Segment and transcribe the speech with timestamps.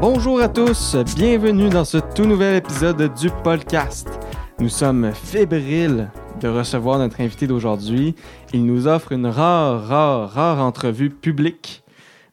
[0.00, 4.08] Bonjour à tous, bienvenue dans ce tout nouvel épisode du podcast.
[4.58, 8.14] Nous sommes fébriles de recevoir notre invité d'aujourd'hui.
[8.52, 11.83] Il nous offre une rare, rare, rare entrevue publique.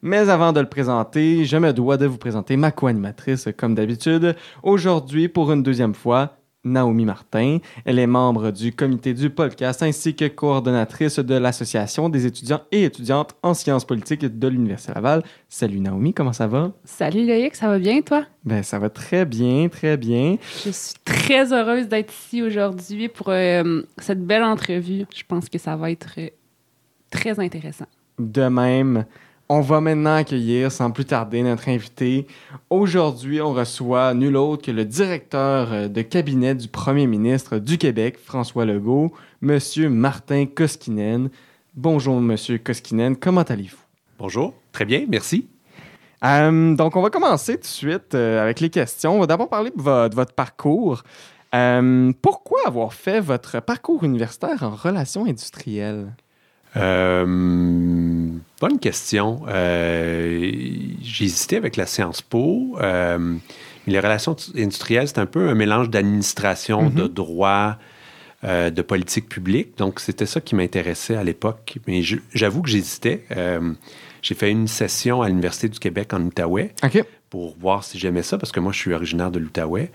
[0.04, 4.36] Mais avant de le présenter, je me dois de vous présenter ma co-animatrice comme d'habitude.
[4.64, 7.58] Aujourd'hui, pour une deuxième fois, Naomi Martin.
[7.86, 12.84] Elle est membre du comité du podcast ainsi que coordonnatrice de l'Association des étudiants et
[12.84, 15.24] étudiantes en sciences politiques de l'Université Laval.
[15.50, 16.72] Salut Naomi, comment ça va?
[16.84, 18.26] Salut Loïc, ça va bien toi?
[18.44, 20.38] Ben, ça va très bien, très bien.
[20.64, 25.06] Je suis très heureuse d'être ici aujourd'hui pour euh, cette belle entrevue.
[25.16, 26.30] Je pense que ça va être euh,
[27.10, 27.88] très intéressant.
[28.20, 29.06] De même,
[29.54, 32.26] on va maintenant accueillir sans plus tarder notre invité.
[32.70, 37.78] Aujourd'hui, on reçoit nul autre que le directeur euh, de cabinet du premier ministre du
[37.78, 41.30] Québec, François Legault, Monsieur Martin Koskinen.
[41.76, 43.76] Bonjour, Monsieur Koskinen, comment allez-vous?
[44.18, 45.50] Bonjour, très bien, merci.
[46.24, 49.18] Euh, donc, on va commencer tout de suite euh, avec les questions.
[49.18, 51.04] On va d'abord parler de, vo- de votre parcours.
[51.54, 56.14] Euh, pourquoi avoir fait votre parcours universitaire en relations industrielles?
[56.78, 57.26] Euh,
[58.60, 59.42] bonne question.
[59.48, 60.52] Euh,
[61.02, 62.78] J'ai hésité avec la Sciences Po.
[62.82, 66.94] Euh, mais les relations industrielles, c'est un peu un mélange d'administration, Mhm.
[66.94, 67.78] de droit,
[68.44, 69.78] euh, de politique publique.
[69.78, 71.78] Donc, c'était ça qui m'intéressait à l'époque.
[71.88, 72.02] Mais
[72.34, 73.24] j'avoue que j'hésitais.
[74.22, 76.74] J'ai fait une session à l'Université du Québec en Outaouais
[77.32, 79.92] pour voir si j'aimais ça, parce que moi, je suis originaire de l'Outaouais.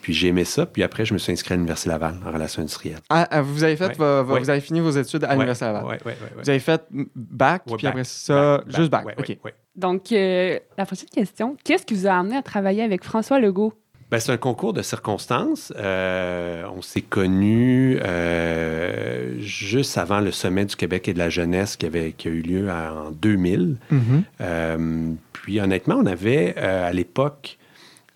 [0.00, 0.64] Puis j'ai aimé ça.
[0.66, 3.00] Puis après, je me suis inscrit à l'Université Laval en relations industrielles.
[3.10, 4.20] Ah, ah, vous, avez fait Ouais.
[4.22, 4.40] Ouais.
[4.40, 5.84] vous avez fini vos études à l'Université Laval.
[5.84, 6.16] Ouais.
[6.42, 6.82] Vous avez fait
[7.14, 9.06] bac, Ouais, puis après ça, juste bac.
[9.06, 9.28] ouais, OK.
[9.28, 9.54] ouais, ouais.
[9.76, 13.72] Donc, euh, la prochaine question, qu'est-ce qui vous a amené à travailler avec François Legault?
[14.10, 15.70] Ben, c'est un concours de circonstances.
[15.76, 21.76] Euh, on s'est connus euh, juste avant le sommet du Québec et de la jeunesse
[21.76, 23.76] qui, avait, qui a eu lieu en 2000.
[23.90, 24.22] Mhm.
[24.40, 27.58] Euh, puis honnêtement, on avait euh, à l'époque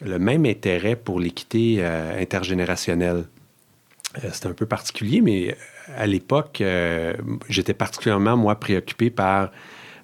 [0.04, 3.24] le même intérêt pour l'équité euh, intergénérationnelle.
[4.22, 5.54] Euh, c'est un peu particulier, mais euh,
[5.96, 6.62] à l'époque,
[7.48, 9.50] j'étais particulièrement, moi, préoccupé par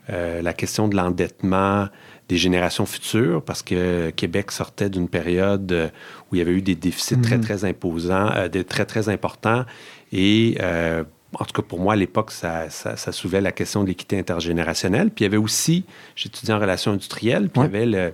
[0.08, 1.88] la question de l'endettement
[2.30, 5.92] des générations futures, parce que Québec sortait d'une période
[6.30, 7.44] où il y avait eu des déficits très, Mhm.
[7.44, 9.64] très imposants, euh, des, très, très importants.
[10.12, 11.04] Et euh,
[11.34, 14.18] en tout cas, pour moi, à l'époque, ça, ça, ça soulevait la question de l'équité
[14.18, 15.10] intergénérationnelle.
[15.10, 15.84] Puis il y avait aussi,
[16.16, 17.68] j'étudiais en relations industrielles, puis Ouais.
[17.70, 18.12] il y avait le-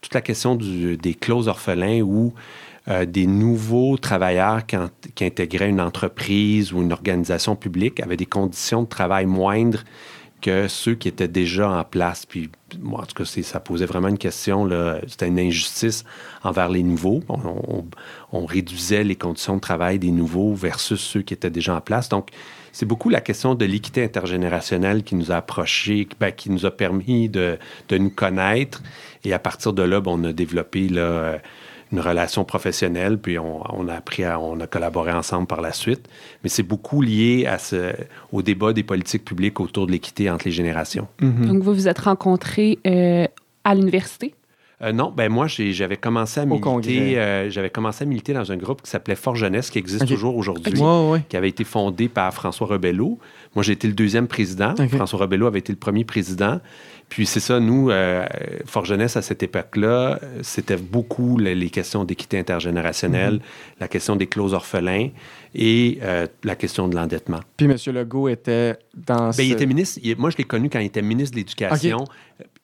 [0.00, 2.32] toute la question des clauses orphelins où
[2.88, 8.16] euh, des nouveaux travailleurs qui, en- qui intégraient une entreprise ou une organisation publique avaient
[8.16, 9.84] des conditions de travail moindres
[10.40, 12.24] que ceux qui étaient déjà en place.
[12.24, 12.50] Puis,
[12.80, 14.68] moi, en tout cas, ça posait vraiment une question.
[15.06, 16.04] C'était une injustice
[16.42, 17.20] envers les nouveaux.
[18.32, 22.08] On, réduisait les conditions de travail des nouveaux versus ceux qui étaient déjà en place.
[22.08, 22.30] Donc,
[22.72, 26.70] c'est beaucoup la question de l'équité intergénérationnelle qui nous a approchés, ben, qui nous a
[26.70, 27.58] permis de
[27.90, 28.82] nous connaître.
[29.24, 31.38] Et à partir de là, ben, on a développé là, euh,
[31.92, 35.72] une relation professionnelle, puis on, on a appris, à, on a collaboré ensemble par la
[35.72, 36.08] suite.
[36.42, 37.92] Mais c'est beaucoup lié à ce,
[38.32, 41.08] au débat des politiques publiques autour de l'équité entre les générations.
[41.20, 41.46] Mhm.
[41.46, 43.26] Donc, vous vous êtes rencontrés euh,
[43.64, 44.34] à l'université?
[44.82, 47.18] Euh, non, ben moi, j'avais commencé à militer.
[47.18, 50.36] euh, j'avais commencé à militer dans un groupe qui s'appelait Fort Jeunesse, qui existe toujours
[50.36, 50.72] aujourd'hui.
[50.80, 51.22] Ouais, ouais.
[51.28, 53.18] qui avait été fondé par François Rebello.
[53.54, 54.74] Moi, j'ai été le deuxième président.
[54.88, 56.60] François Rebello avait été le premier président.
[57.10, 58.24] Puis c'est ça, nous, euh,
[58.64, 63.40] Fort Jeunesse, à cette époque-là, c'était beaucoup le- les questions d'équité intergénérationnelle, Mhm.
[63.80, 65.08] la question des clauses orphelins
[65.54, 67.40] et euh, la question de l'endettement.
[67.56, 67.76] Puis M.
[67.94, 69.42] Legault était dans ce...
[69.42, 72.04] il était ministre, il- moi, je l'ai connu quand il était ministre de l'Éducation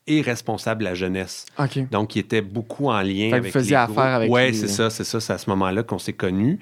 [0.07, 1.45] et responsable de la jeunesse.
[1.59, 1.91] OK.
[1.91, 4.73] Donc, il était beaucoup en lien vous avec faisiez les affaire avec lui, c'est là.
[4.73, 5.19] ça, c'est ça.
[5.19, 6.61] C'est à ce moment-là qu'on s'est connus.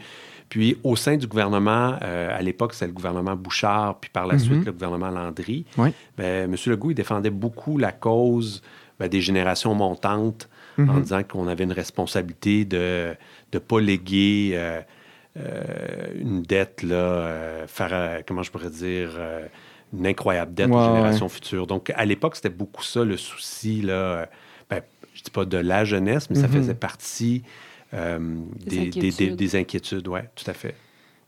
[0.49, 4.35] Puis, au sein du gouvernement, euh, à l'époque, c'était le gouvernement Bouchard, puis par la
[4.35, 4.41] Mhm.
[4.41, 5.65] suite, le gouvernement Landry.
[5.79, 5.91] Oui.
[6.17, 6.57] Ben, M.
[6.67, 8.63] Legault, il défendait beaucoup la cause
[9.01, 11.03] ben, des générations montantes en Mhm.
[11.03, 13.15] disant qu'on avait une responsabilité de
[13.53, 14.81] ne pas léguer euh,
[15.37, 19.11] euh, une dette, là, faire, comment je pourrais dire,
[19.93, 21.67] une incroyable dette aux générations futures.
[21.67, 24.29] Donc, à l'époque, c'était beaucoup ça, le souci, là,
[24.71, 24.81] ben,
[25.15, 26.53] je dis pas de la jeunesse, mais ça Mhm.
[26.53, 27.43] faisait partie
[27.95, 28.19] euh,
[28.67, 29.37] des, des- des- inquiétudes.
[29.37, 30.75] des inquiétudes, oui, tout à fait.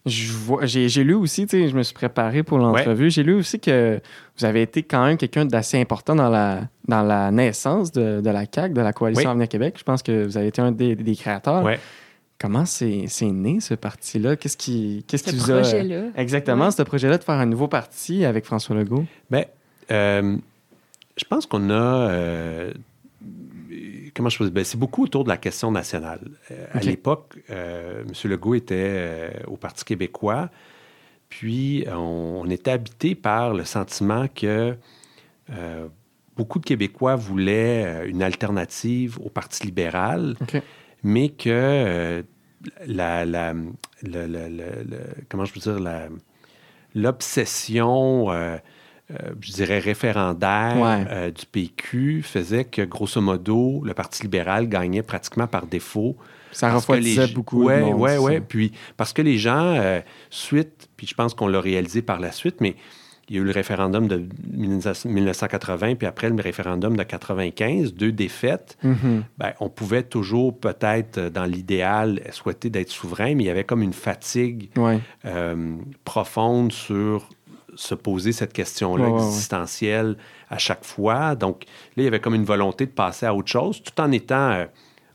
[0.05, 3.25] Je vois- J'ai j'ai lu aussi, tu sais, je me suis préparé pour l'entrevue, j'ai
[3.25, 4.01] lu aussi que
[4.39, 8.31] vous avez été quand même quelqu'un d'assez important dans la, dans la naissance de, de
[8.31, 9.31] la CAQ, de la Coalition Oui.
[9.33, 9.75] Avenir Québec.
[9.79, 11.65] Je pense que vous avez été un des, des créateurs.
[11.65, 11.81] Ouais.
[12.39, 14.37] Comment c'est c'est né, ce parti-là?
[14.37, 15.61] Qu'est-ce qui, qu'est-ce Ce qui vous a...
[15.63, 16.03] projet-là.
[16.17, 16.71] Exactement, Ouais.
[16.71, 19.07] ce projet-là de faire un nouveau parti avec François Legault?
[19.31, 19.45] Ben,
[19.91, 20.37] euh,
[21.17, 22.11] je pense qu'on a.
[22.11, 22.73] euh,
[24.17, 24.53] comment je peux dire?
[24.53, 26.21] Ben, c'est beaucoup autour de la question nationale.
[26.51, 28.31] Euh, à l'époque, euh, M.
[28.31, 30.51] Legault était euh, au Parti québécois,
[31.29, 34.77] puis on, on était habité par le sentiment que
[36.37, 40.35] beaucoup de Québécois voulaient une alternative au Parti libéral,
[41.05, 42.25] mais que
[42.87, 43.55] la,
[45.29, 45.79] comment je peux dire,
[46.95, 48.59] l'obsession,
[49.11, 51.05] euh, je dirais, référendaire Ouais.
[51.11, 56.17] euh, du PQ faisait que, grosso modo, le Parti libéral gagnait pratiquement par défaut.
[56.53, 58.35] Ça refroidissait les- beaucoup c'est ouais.
[58.37, 58.41] ça.
[58.49, 60.01] Puis, parce que les gens, euh,
[60.31, 62.75] suite, puis je pense qu'on l'a réalisé par la suite, mais
[63.29, 64.25] il y a eu le référendum de
[65.15, 68.79] 1980, puis après le référendum de 95, deux défaites.
[68.83, 73.83] Ben, on pouvait toujours, peut-être, dans l'idéal, souhaiter d'être souverain, mais il y avait comme
[73.83, 75.01] une fatigue Ouais.
[76.05, 77.29] profonde sur
[77.77, 79.25] se poser cette question-là ouais.
[79.25, 80.17] existentielle
[80.51, 81.35] à chaque fois.
[81.35, 81.65] Donc
[81.97, 84.51] là, il y avait comme une volonté de passer à autre chose, tout en étant,
[84.51, 84.65] euh,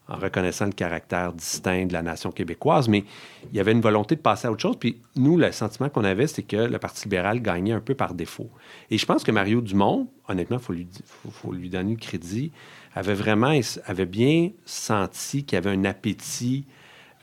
[0.08, 3.04] en reconnaissant le caractère distinct de la nation québécoise, mais
[3.52, 4.78] il y avait une volonté de passer à autre chose.
[4.80, 8.14] Puis nous, le sentiment qu'on avait, c'est que le Parti libéral gagnait un peu par
[8.14, 8.50] défaut.
[8.90, 12.00] Et je pense que Mario Dumont, honnêtement, il faut lui, faut, faut lui donner le
[12.00, 12.52] crédit,
[12.94, 16.66] avait vraiment, avait bien senti qu'il y avait un appétit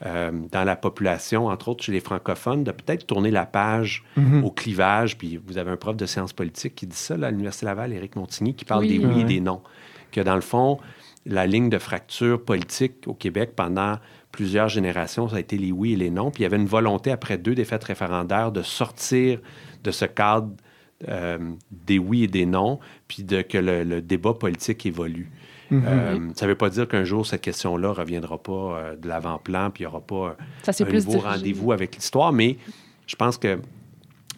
[0.05, 4.43] euh, dans la population, entre autres chez les francophones, de peut-être tourner la page Mhm.
[4.43, 5.17] au clivage.
[5.17, 7.91] Puis vous avez un prof de sciences politiques qui dit ça là, à l'Université Laval,
[7.93, 8.97] Éric Montigny, qui parle Oui.
[8.97, 9.21] des oui Ouais.
[9.21, 9.61] et des non.
[10.11, 10.79] Que dans le fond,
[11.25, 13.97] la ligne de fracture politique au Québec pendant
[14.31, 16.31] plusieurs générations, ça a été les oui et les non.
[16.31, 19.39] Puis il y avait une volonté, après deux défaites référendaires, de sortir
[19.83, 20.51] de ce cadre
[21.07, 21.37] euh,
[21.71, 25.31] des oui et des non, puis de, que le, le débat politique évolue.
[25.71, 25.83] Mhm.
[25.87, 29.07] Euh, ça ne veut pas dire qu'un jour, cette question-là ne reviendra pas euh, de
[29.07, 32.57] l'avant-plan, puis il n'y aura pas Ça un plus nouveau rendez-vous avec l'histoire, mais
[33.07, 33.59] je pense que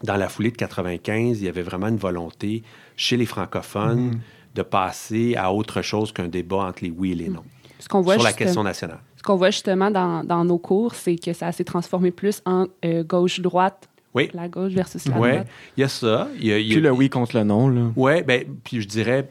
[0.03, 2.63] dans la foulée de 95, il y avait vraiment une volonté
[2.95, 4.19] chez les francophones Mhm.
[4.55, 7.43] de passer à autre chose qu'un débat entre les oui et les non
[7.79, 8.99] Ce qu'on voit, sur la question nationale.
[9.15, 12.65] ce qu'on voit justement dans, dans nos cours, c'est que ça s'est transformé plus en
[12.83, 15.47] euh, gauche-droite, Oui, la gauche versus la ouais, droite.
[15.77, 16.27] il y a ça.
[16.37, 17.91] Il y a, il y a- Puis le oui contre le non, là.
[17.95, 19.29] Ouais, ben, puis je dirais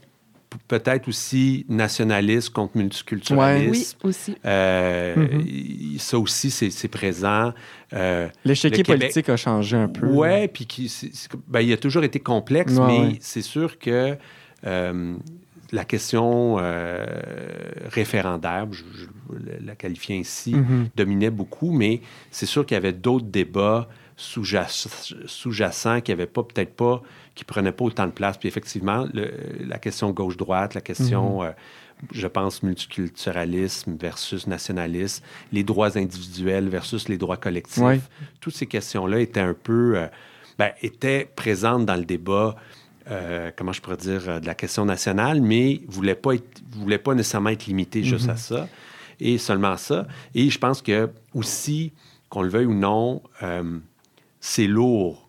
[0.69, 3.70] peut-être aussi nationaliste contre multiculturalisme.
[4.05, 4.37] Oui, aussi.
[4.44, 5.41] Euh, Mhm.
[5.47, 7.52] il- Ça aussi, c'est présent.
[7.93, 10.06] Euh, L'échiquier Québec- politique a changé un peu.
[10.06, 10.67] Ouais, puis
[11.47, 13.19] ben, il a toujours été complexe, Ouais, mais ouais.
[13.20, 14.17] c'est sûr que
[14.67, 15.14] euh,
[15.73, 17.05] la question euh,
[17.91, 19.06] référendaire, je, je
[19.64, 20.88] la qualifier ainsi, Mhm.
[20.96, 22.00] dominait beaucoup, mais
[22.31, 24.88] c'est sûr qu'il y avait d'autres débats sous-jac-
[25.26, 27.03] sous-jacents qui n'avaient pas, peut-être pas,
[27.41, 28.37] qui prenaient pas autant de place.
[28.37, 29.33] Puis effectivement, le-
[29.67, 31.47] la question gauche-droite, la question, Mhm.
[31.49, 31.53] euh,
[32.13, 37.99] je pense, multiculturalisme versus nationalisme, les droits individuels versus les droits collectifs, Ouais.
[38.41, 40.07] toutes ces questions-là étaient un peu, euh,
[40.59, 42.57] ben, étaient présentes dans le débat.
[43.11, 47.15] euh, comment je pourrais dire, de la question nationale, mais ne voulaient pas, être- pas
[47.15, 48.31] nécessairement être limitées juste Mhm.
[48.31, 48.69] à ça,
[49.19, 50.07] et seulement ça.
[50.35, 51.93] Et je pense que aussi,
[52.29, 53.79] qu'on le veuille ou non, euh,
[54.39, 55.29] c'est lourd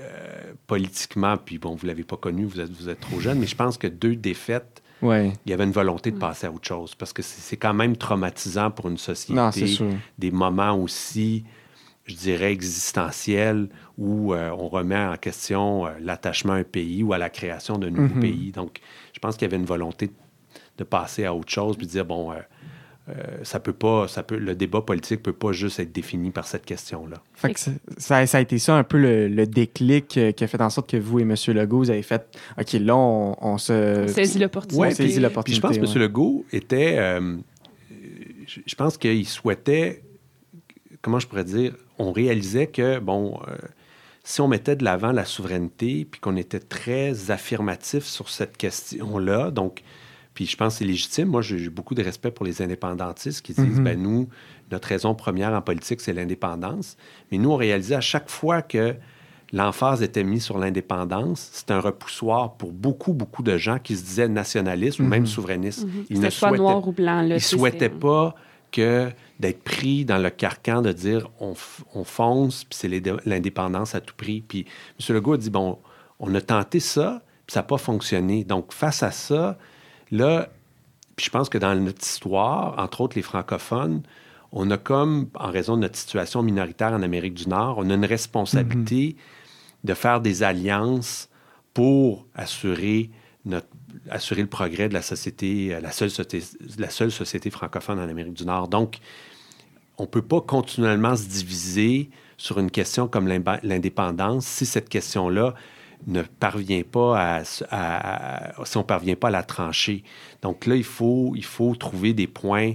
[0.00, 3.38] euh, politiquement, puis bon, vous ne l'avez pas connu, vous êtes, vous êtes trop jeune,
[3.38, 5.32] mais je pense que deux défaites, Ouais.
[5.46, 7.96] il y avait une volonté de passer à autre chose, parce que c'est quand même
[7.96, 9.92] traumatisant pour une société Non, c'est sûr.
[10.18, 11.44] des moments aussi,
[12.04, 17.12] je dirais, existentiels où euh, on remet en question euh, l'attachement à un pays ou
[17.12, 18.20] à la création d'un nouveau Mhm.
[18.20, 18.50] pays.
[18.52, 18.80] Donc,
[19.12, 20.10] je pense qu'il y avait une volonté
[20.78, 22.32] de passer à autre chose puis de dire, bon,
[23.42, 26.64] ça peut pas, ça peut, le débat politique peut pas juste être défini par cette
[26.64, 27.16] question-là.
[27.42, 27.58] Que
[27.98, 30.70] ça, ça a été ça un peu le, le déclic euh, qui a fait en
[30.70, 31.34] sorte que vous et M.
[31.48, 32.26] Legault, vous avez fait
[32.60, 34.04] OK, là, on, on se.
[34.04, 34.80] On saisit l'opportunité.
[34.80, 35.56] Ouais, saisit Puis l'opportunité.
[35.56, 35.92] je pense que ouais.
[35.94, 35.98] M.
[36.02, 36.96] Legault était.
[36.98, 37.36] euh,
[38.46, 40.02] je, je pense qu'il souhaitait.
[41.02, 43.56] Comment je pourrais dire On réalisait que, bon, euh,
[44.24, 49.50] si on mettait de l'avant la souveraineté, puis qu'on était très affirmatif sur cette question-là,
[49.50, 49.82] donc.
[50.38, 51.26] Puis je pense que c'est légitime.
[51.26, 53.82] Moi, j'ai beaucoup de respect pour les indépendantistes qui disent, Mhm.
[53.82, 54.28] ben nous,
[54.70, 56.96] notre raison première en politique, c'est l'indépendance.
[57.32, 58.94] Mais nous, on réalisait à chaque fois que
[59.52, 64.04] l'emphase était mise sur l'indépendance, c'était un repoussoir pour beaucoup, beaucoup de gens qui se
[64.04, 65.84] disaient nationalistes ou même souverainistes.
[65.86, 65.90] Mhm.
[66.08, 67.22] Ils C'était ne soit souhaitaient, noir ou blanc.
[67.22, 68.36] Là, ils c'est- souhaitaient c'est- pas
[68.70, 71.54] que d'être pris dans le carcan de dire on,
[71.96, 74.44] on fonce, puis c'est l'indé- l'indépendance à tout prix.
[74.46, 74.66] Puis
[75.00, 75.16] M.
[75.16, 75.78] Legault a dit bon,
[76.20, 78.44] on a tenté ça, puis ça n'a pas fonctionné.
[78.44, 79.58] Donc, face à ça,
[80.10, 80.48] là,
[81.16, 84.02] puis je pense que dans notre histoire, entre autres les francophones,
[84.52, 87.94] on a comme, en raison de notre situation minoritaire en Amérique du Nord, on a
[87.94, 89.16] une responsabilité
[89.84, 91.28] de faire des alliances
[91.74, 93.10] pour assurer,
[93.44, 93.68] notre,
[94.10, 96.42] assurer le progrès de la société, euh, la seule, société,
[96.78, 98.68] la seule société francophone en Amérique du Nord.
[98.68, 98.98] Donc,
[99.98, 105.54] on ne peut pas continuellement se diviser sur une question comme l'indépendance si cette question-là
[106.06, 110.04] ne parvient pas à, si on parvient pas à la trancher.
[110.42, 112.74] Donc là, il faut, il faut trouver des points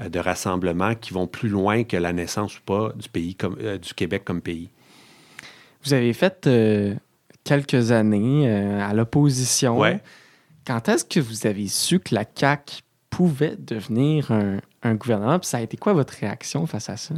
[0.00, 3.56] euh, de rassemblement qui vont plus loin que la naissance ou pas du pays comme
[3.60, 4.70] euh, du Québec comme pays.
[5.84, 6.94] Vous avez fait euh,
[7.44, 9.78] quelques années à l'opposition.
[9.78, 10.00] Ouais.
[10.66, 15.38] Quand est-ce que vous avez su que la CAQ pouvait devenir un, un gouvernement?
[15.38, 17.14] Puis ça a été quoi votre réaction face à ça?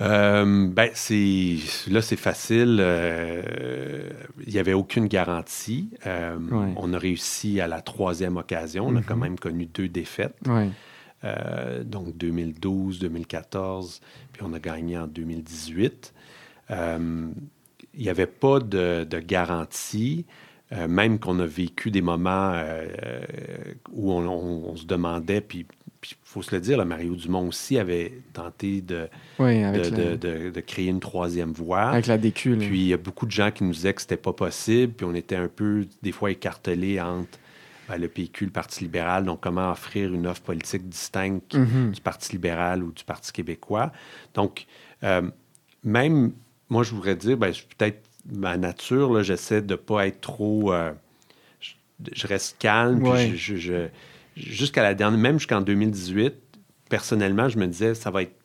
[0.00, 1.56] Euh, ben, c'est
[1.88, 2.78] là, c'est facile.
[2.80, 4.10] Euh,
[4.46, 5.90] il n'y avait aucune garantie.
[6.06, 6.36] Euh,
[6.76, 8.86] on a réussi à la troisième occasion.
[8.86, 9.22] On a quand mhm.
[9.22, 10.36] même connu deux défaites.
[11.84, 14.00] donc 2012, 2014,
[14.32, 16.12] puis on a gagné en 2018.
[16.70, 16.76] il
[17.94, 20.26] n'y avait pas de, garantie.
[20.70, 22.54] même qu'on a vécu des moments
[23.92, 25.66] où on, se demandait, puis
[26.02, 31.52] il faut se le dire, Mario Dumont aussi avait tenté de, de, créer une troisième
[31.52, 31.90] voie.
[31.90, 32.58] Avec la décule.
[32.58, 35.06] Puis il y a beaucoup de gens qui nous disaient que c'était pas possible, puis
[35.06, 37.38] on était un peu, des fois, écartelés entre
[37.88, 41.92] ben, le PQ, le Parti libéral, donc comment offrir une offre politique distincte mm-hmm.
[41.92, 43.92] du Parti libéral ou du Parti québécois?
[44.34, 44.66] Donc,
[45.04, 45.22] euh,
[45.84, 46.32] même,
[46.68, 50.72] moi, je voudrais dire, ben, peut-être ma nature, j'essaie de ne pas être trop...
[50.72, 50.92] Euh,
[52.12, 53.88] je, reste calme, puis je
[54.36, 56.34] jusqu'à la dernière, même jusqu'en 2018,
[56.88, 58.36] personnellement, je me disais, ça va être,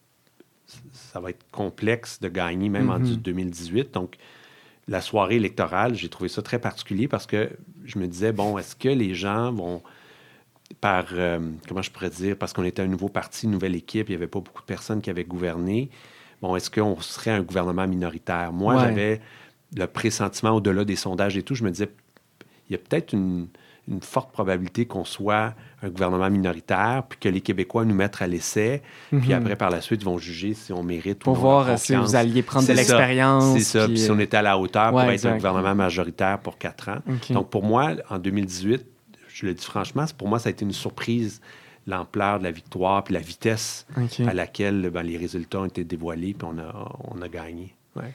[0.94, 3.88] ça va être complexe de gagner, même en 2018.
[3.88, 3.92] Mhm.
[3.92, 4.16] Donc,
[4.88, 7.50] la soirée électorale, j'ai trouvé ça très particulier parce que
[7.86, 9.82] je me disais, bon, est-ce que les gens vont,
[10.80, 14.10] par, euh, comment je pourrais dire, parce qu'on était un nouveau parti, une nouvelle équipe,
[14.10, 15.90] il n'y avait pas beaucoup de personnes qui avaient gouverné,
[16.42, 18.52] bon, est-ce qu'on serait un gouvernement minoritaire?
[18.52, 19.22] Moi, j'avais
[19.76, 21.90] le pressentiment au-delà des sondages et tout, je me disais,
[22.70, 23.48] il y a peut-être une,
[23.88, 28.28] une forte probabilité qu'on soit un gouvernement minoritaire, puis que les Québécois nous mettent à
[28.28, 29.34] l'essai, puis mhm.
[29.34, 31.96] après, par la suite, ils vont juger si on mérite pour ou non voir si
[31.96, 33.54] vous alliez prendre de l'expérience.
[33.54, 36.58] C'est ça, puis, si on était à la hauteur pour être un gouvernement majoritaire pour
[36.58, 37.00] quatre ans.
[37.32, 38.86] Donc, pour moi, en 2018,
[39.34, 41.42] je le dis franchement, pour moi, ça a été une surprise
[41.88, 43.88] l'ampleur de la victoire, puis la vitesse
[44.26, 47.76] à laquelle ben, les résultats ont été dévoilés, puis on a, on a gagné.
[47.96, 48.14] Ouais.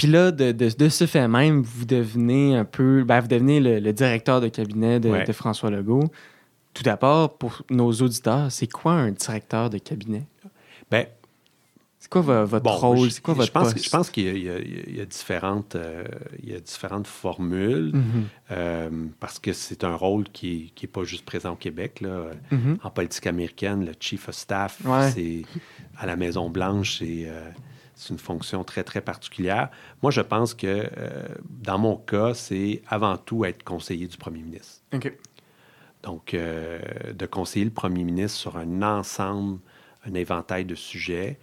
[0.00, 4.40] Puis là, de, ce fait même, vous devenez un peu, ben, vous devenez le, directeur
[4.40, 6.10] de cabinet de, François Legault.
[6.72, 10.26] Tout d'abord, pour nos auditeurs, c'est quoi un directeur de cabinet?
[10.90, 11.04] Ben,
[11.98, 13.10] c'est quoi votre rôle?
[13.10, 13.84] C'est quoi votre je pense, poste?
[13.84, 16.04] Je pense qu'il y, a différentes, euh,
[16.42, 18.52] il y a différentes formules mm-hmm.
[18.52, 18.88] euh,
[19.20, 22.00] parce que c'est un rôle qui n'est pas juste présent au Québec.
[22.00, 22.30] Là.
[22.50, 22.78] Mm-hmm.
[22.84, 24.80] En politique américaine, le chief of staff,
[25.12, 25.42] c'est
[25.98, 27.24] à la Maison-Blanche, c'est...
[27.26, 27.50] Euh,
[28.00, 29.68] c'est une fonction très, très particulière.
[30.02, 34.40] Moi, je pense que euh, dans mon cas, c'est avant tout être conseiller du premier
[34.40, 34.80] ministre.
[34.94, 35.12] OK.
[36.02, 36.80] Donc, euh,
[37.12, 39.60] de conseiller le premier ministre sur un ensemble,
[40.06, 41.38] un éventail de sujets.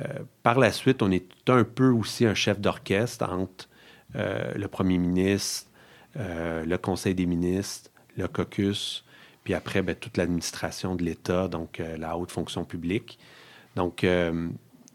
[0.00, 0.06] Euh,
[0.42, 3.68] par la suite, on est un peu aussi un chef d'orchestre entre
[4.14, 5.70] le premier ministre,
[6.16, 9.06] le conseil des ministres, le caucus,
[9.42, 13.18] puis après, ben, toute l'administration de l'État, donc la haute fonction publique.
[13.74, 14.04] Donc,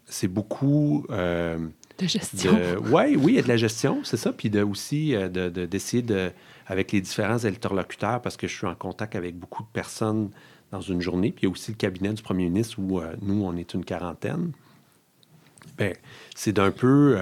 [0.08, 1.06] c'est beaucoup.
[1.10, 1.58] Euh,
[1.98, 2.52] de gestion.
[2.92, 4.32] Ouais, oui, il y a de la gestion, c'est ça.
[4.32, 5.28] Puis de, aussi euh,
[5.66, 6.30] d'essayer de,
[6.66, 10.30] avec les différents interlocuteurs, parce que je suis en contact avec beaucoup de personnes
[10.70, 11.32] dans une journée.
[11.32, 13.74] Puis il y a aussi le cabinet du premier ministre où euh, nous, on est
[13.74, 14.52] une quarantaine.
[15.76, 15.92] Bien,
[16.34, 17.18] c'est d'un peu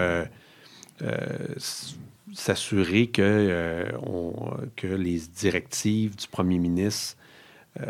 [2.33, 3.91] s'assurer que,
[4.77, 7.17] que les directives du premier ministre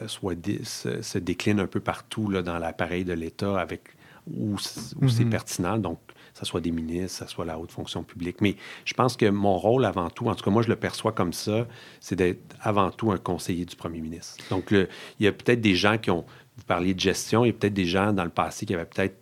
[0.07, 0.35] soient
[0.65, 3.97] se, déclinent un peu partout là, dans l'appareil de l'État avec
[4.27, 5.31] où, c'est mhm.
[5.31, 5.79] pertinent.
[5.79, 8.41] Donc, que ce soit des ministres, que ce soit la haute fonction publique.
[8.41, 11.13] Mais je pense que mon rôle avant tout, en tout cas moi je le perçois
[11.13, 11.67] comme ça,
[12.01, 14.37] c'est d'être avant tout un conseiller du premier ministre.
[14.51, 14.89] Donc il
[15.21, 17.75] y a peut-être des gens qui ont, vous parliez de gestion, il y a peut-être
[17.75, 19.17] des gens dans le passé qui avaient peut-être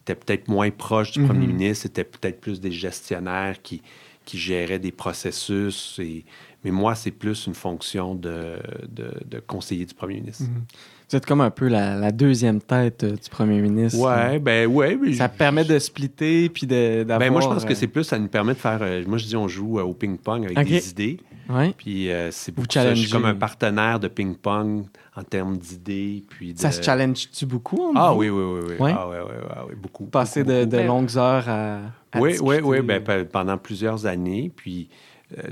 [0.00, 1.52] étaient peut-être moins proches du premier mhm.
[1.54, 3.82] ministre, c'était peut-être plus des gestionnaires qui,
[4.24, 5.98] qui géraient des processus.
[5.98, 6.24] Et,
[6.64, 10.44] mais moi, c'est plus une fonction de, de, conseiller du premier ministre.
[10.44, 10.64] Mhm.
[11.10, 13.98] Vous êtes comme un peu la, deuxième tête euh, du premier ministre.
[13.98, 14.98] Ouais, ben ouais.
[15.14, 17.18] ça permet de splitter puis d'avoir...
[17.18, 18.80] Ben moi, je pense que euh, c'est plus, ça nous permet de faire...
[18.82, 21.18] Euh, moi, je dis, on joue au ping-pong avec des idées.
[21.48, 21.72] Ouais.
[21.78, 24.84] Puis c'est beaucoup ça, je suis comme un partenaire de ping-pong
[25.16, 26.24] en termes d'idées.
[26.28, 27.90] Puis Ça se challenge-tu beaucoup?
[27.96, 28.74] ah oui, oui, oui.
[28.78, 28.92] oui.
[28.94, 30.04] Ah, ouais, ouais, ouais, beaucoup.
[30.04, 31.78] Passer de, longues heures à,
[32.16, 32.82] Oui, oui, oui.
[32.82, 34.52] Ben, pendant plusieurs années.
[34.54, 34.90] Puis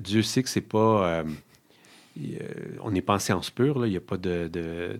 [0.02, 1.24] Dieu sait que c'est pas
[2.82, 3.86] on n'est pas en science pure, là.
[3.86, 4.48] il n'y a pas de...
[4.48, 4.98] De,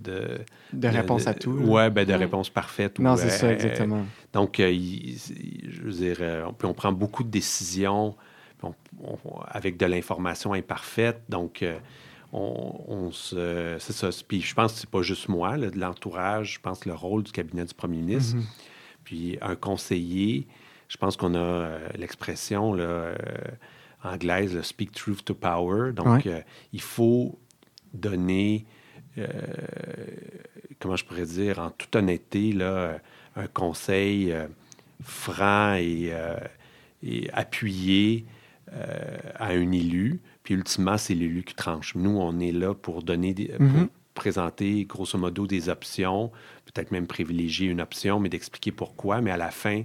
[0.72, 1.50] de, réponse à tout.
[1.50, 2.98] Oui, ben, de réponse parfaite.
[2.98, 4.04] Non, c'est ça, exactement.
[4.32, 8.14] donc, euh, je veux dire, euh, on, on, prend beaucoup de décisions
[9.48, 11.22] avec de l'information imparfaite.
[11.28, 11.78] Donc, euh,
[12.32, 13.76] on, se...
[13.78, 14.10] C'est ça.
[14.26, 16.54] Puis je pense que c'est pas juste moi, de l'entourage.
[16.54, 18.44] Je pense que le rôle du cabinet du premier ministre, mm-hmm.
[19.04, 20.46] puis un conseiller,
[20.88, 23.14] je pense qu'on a l'expression, là
[24.06, 25.92] anglaise, le Speak Truth to Power.
[25.92, 26.28] Donc,
[26.72, 27.38] il faut
[27.92, 28.66] donner,
[30.78, 32.98] comment je pourrais dire, en toute honnêteté, là,
[33.36, 34.34] un conseil
[35.02, 36.12] franc et,
[37.02, 38.24] et appuyé
[38.72, 40.20] à un élu.
[40.42, 41.94] Puis ultimement, c'est l'élu qui tranche.
[41.94, 46.32] Nous, on est là pour donner des, mm-hmm présenter grosso modo des options,
[46.64, 49.20] peut-être même privilégier une option, mais d'expliquer pourquoi.
[49.20, 49.82] Mais à la fin,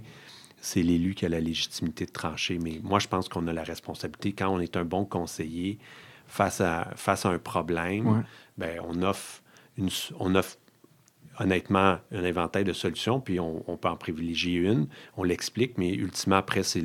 [0.62, 2.58] c'est l'élu qui a la légitimité de trancher.
[2.58, 5.78] Mais moi, je pense qu'on a la responsabilité, quand on est un bon conseiller,
[6.26, 8.24] face à, face à un problème,
[8.56, 9.42] ben, on, offre
[9.76, 10.56] une, on offre
[11.40, 16.36] honnêtement un inventaire de solutions, puis on, peut en privilégier une, on l'explique, mais ultimement,
[16.36, 16.80] après, c'est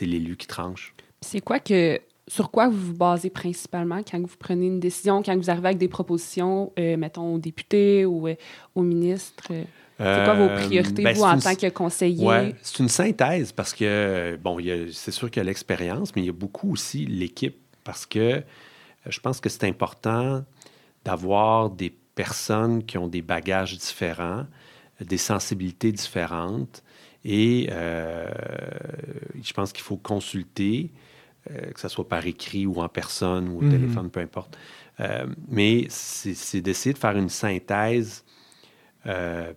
[0.00, 0.94] l'élu qui tranche.
[1.20, 5.36] C'est quoi que sur quoi vous vous basez principalement quand vous prenez une décision, quand
[5.36, 8.36] vous arrivez avec des propositions, euh, mettons, aux députés ou euh,
[8.74, 9.52] aux ministres?
[10.04, 12.26] C'est quoi vos euh, priorités, ben, vous, en tant que conseiller?
[12.26, 14.58] Ouais, c'est une synthèse parce que, bon,
[14.92, 18.42] c'est sûr qu'il y a l'expérience, mais il y a beaucoup aussi l'équipe parce que
[19.06, 20.44] je pense que c'est important
[21.04, 24.46] d'avoir des personnes qui ont des bagages différents,
[25.00, 26.82] des sensibilités différentes
[27.24, 30.90] et je pense qu'il faut consulter
[31.50, 33.70] euh, que ce soit par écrit ou en personne ou au mhm.
[33.72, 34.56] téléphone, peu importe.
[35.00, 38.24] Euh, mais c'est d'essayer de faire une synthèse
[39.06, 39.52] euh,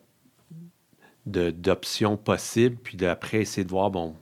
[1.25, 4.15] d'options possibles, puis d'après essayer de voir, bon,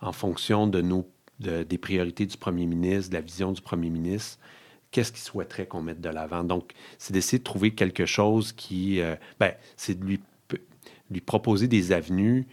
[0.00, 4.38] en fonction de nos, des priorités du premier ministre, de la vision du premier ministre,
[4.90, 6.44] qu'est-ce qu'il souhaiterait qu'on mette de l'avant?
[6.44, 9.00] Donc, c'est d'essayer de trouver quelque chose qui,
[9.40, 10.20] ben, c'est de lui,
[11.10, 12.46] lui proposer des avenues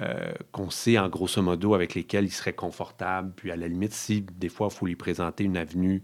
[0.00, 3.32] euh, qu'on sait en grosso modo avec lesquels il serait confortable.
[3.34, 6.02] Puis à la limite, si des fois il faut lui présenter une avenue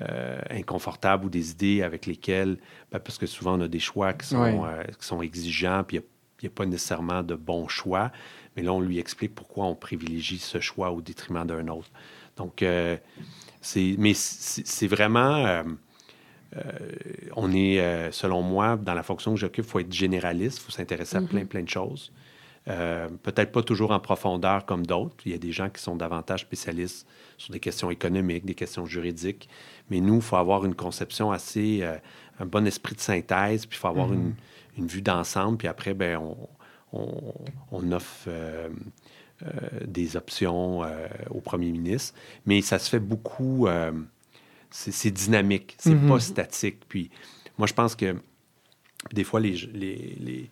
[0.00, 2.58] euh, inconfortable ou des idées avec lesquelles,
[2.90, 5.98] ben, parce que souvent on a des choix qui sont, euh, qui sont exigeants, puis
[5.98, 6.08] il n'y a,
[6.50, 8.10] pas nécessairement de bons choix.
[8.56, 11.90] Mais là, on lui explique pourquoi on privilégie ce choix au détriment d'un autre.
[12.36, 12.64] Donc,
[13.60, 15.62] c'est, mais c'est vraiment.
[17.36, 20.72] on est, selon moi, dans la fonction que j'occupe, il faut être généraliste, il faut
[20.72, 21.26] s'intéresser à mm-hmm.
[21.26, 22.12] plein, plein de choses.
[22.68, 25.16] Euh, peut-être pas toujours en profondeur comme d'autres.
[25.26, 28.86] Il y a des gens qui sont davantage spécialistes sur des questions économiques, des questions
[28.86, 29.48] juridiques.
[29.90, 31.96] Mais nous, il faut avoir une conception assez, euh,
[32.38, 34.14] un bon esprit de synthèse, puis il faut avoir mhm.
[34.14, 34.34] une,
[34.78, 35.58] vue d'ensemble.
[35.58, 36.20] Puis après, ben,
[36.92, 38.68] on, offre euh,
[39.86, 40.82] des options
[41.30, 42.14] au premier ministre.
[42.46, 43.66] Mais ça se fait beaucoup,
[44.70, 46.08] c'est dynamique, c'est mhm.
[46.08, 46.82] pas statique.
[46.88, 47.10] Puis
[47.58, 48.16] moi, je pense que
[49.12, 50.50] des fois, les, les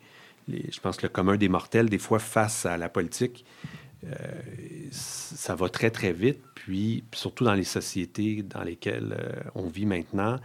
[0.49, 3.45] je pense que le commun des mortels, des fois, face à la politique,
[4.05, 4.09] euh,
[4.91, 6.41] ça va très, très vite.
[6.55, 10.39] Puis, surtout dans les sociétés dans lesquelles euh, on vit maintenant,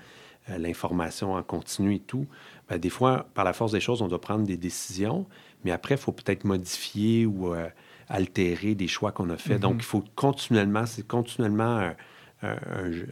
[0.49, 2.27] euh, l'information en continu et tout,
[2.69, 5.25] ben, des fois, par la force des choses, on doit prendre des décisions,
[5.63, 7.53] mais après, il faut peut-être modifier ou
[8.07, 9.59] altérer des choix qu'on a faits.
[9.59, 9.79] Donc, mm-hmm.
[9.79, 11.93] il faut continuellement, c'est continuellement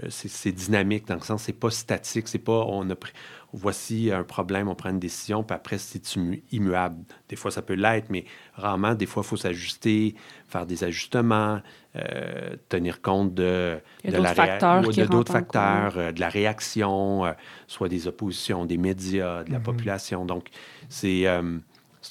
[0.10, 3.14] c'est dynamique dans le sens, c'est pas statique, c'est pas on a pris,
[3.54, 6.16] voici un problème, on prend une décision, puis après, c'est
[6.52, 7.04] immuable.
[7.30, 10.16] Des fois, ça peut l'être, mais rarement, des fois, il faut s'ajuster,
[10.48, 11.62] faire des ajustements,
[11.96, 17.34] euh, tenir compte de, de la facteurs de d'autres facteurs, euh, de la réaction, euh,
[17.68, 19.64] soit des oppositions, des médias, de la mm-hmm.
[19.64, 20.26] population.
[20.26, 20.48] Donc,
[20.90, 21.60] c'est, en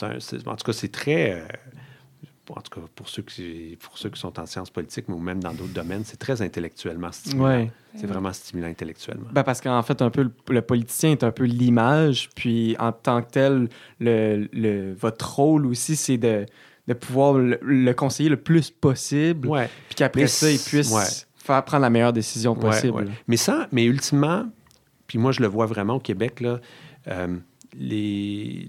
[0.01, 1.45] tout cas, c'est très
[2.51, 5.43] en tout cas pour ceux, qui, pour ceux qui sont en sciences politiques, mais même
[5.43, 7.69] dans d'autres domaines, c'est très intellectuellement stimulant.
[7.95, 9.29] C'est vraiment stimulant intellectuellement.
[9.33, 13.23] Ben parce qu'en fait, un peu, le, politicien est un peu l'image, puis en tant
[13.23, 13.69] que tel,
[14.01, 16.47] le, votre rôle aussi, c'est de,
[16.89, 19.49] de pouvoir le, conseiller le plus possible,
[19.89, 23.11] puis qu'après ça, il puisse faire prendre la meilleure décision possible.
[23.29, 24.47] Mais ça, mais ultimement,
[25.07, 26.61] puis moi, je le vois vraiment au Québec, là,
[27.09, 27.37] euh,
[27.75, 28.67] les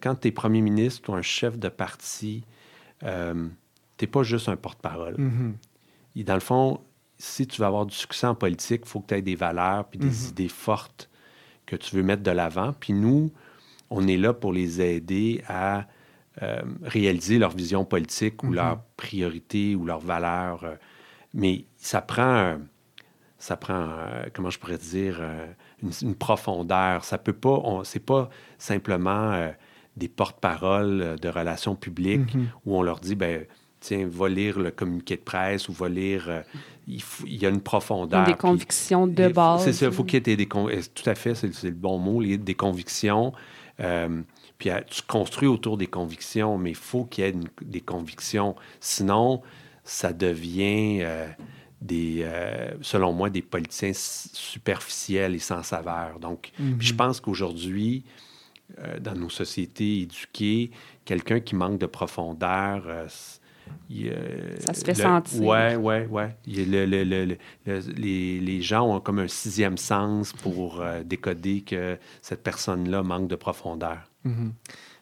[0.00, 2.44] quand tu es premier ministre ou un chef de parti,
[3.04, 3.48] euh,
[3.96, 5.16] tu n'es pas juste un porte-parole.
[5.16, 6.24] Mm-hmm.
[6.24, 6.80] Dans le fond,
[7.18, 9.88] si tu veux avoir du succès en politique, il faut que tu aies des valeurs
[9.88, 10.30] puis des mm-hmm.
[10.30, 11.08] idées fortes
[11.66, 12.72] que tu veux mettre de l'avant.
[12.72, 13.32] Puis nous,
[13.90, 15.86] on est là pour les aider à
[16.42, 18.54] euh, réaliser leur vision politique ou mm-hmm.
[18.54, 20.64] leurs priorités ou leurs valeurs.
[20.64, 20.74] Euh,
[21.34, 22.58] mais ça prend,
[23.38, 23.88] ça prend
[24.34, 25.20] comment je pourrais dire,
[25.82, 27.04] une, profondeur.
[27.04, 29.50] Ça peut pas, c'est pas simplement euh,
[29.96, 32.46] des porte-paroles euh, de relations publiques mm-hmm.
[32.66, 33.44] où on leur dit, ben
[33.80, 36.26] tiens, va lire le communiqué de presse ou va lire.
[36.28, 36.42] Euh,
[36.86, 38.24] il, y a une profondeur.
[38.24, 39.64] Des convictions de base.
[39.64, 40.46] C'est ça, il faut qu'il y ait des.
[40.46, 43.32] Tout à fait, c'est le bon mot, des convictions.
[43.76, 48.56] puis tu construis autour des convictions, mais il faut qu'il y ait des convictions.
[48.80, 49.42] Sinon,
[49.84, 51.04] ça devient
[51.80, 56.18] des, euh, selon moi, des politiciens superficiels et sans saveur.
[56.18, 56.96] Donc, je mhm.
[56.96, 58.04] pense qu'aujourd'hui,
[58.78, 60.70] euh, dans nos sociétés éduquées,
[61.04, 63.06] quelqu'un qui manque de profondeur, euh,
[64.60, 65.42] ça se fait sentir.
[65.42, 66.22] Oui, oui, oui.
[66.66, 73.36] les, les, gens ont comme un sixième sens pour décoder que cette personne-là manque de
[73.36, 73.98] profondeur.
[74.26, 74.50] Mm-hmm.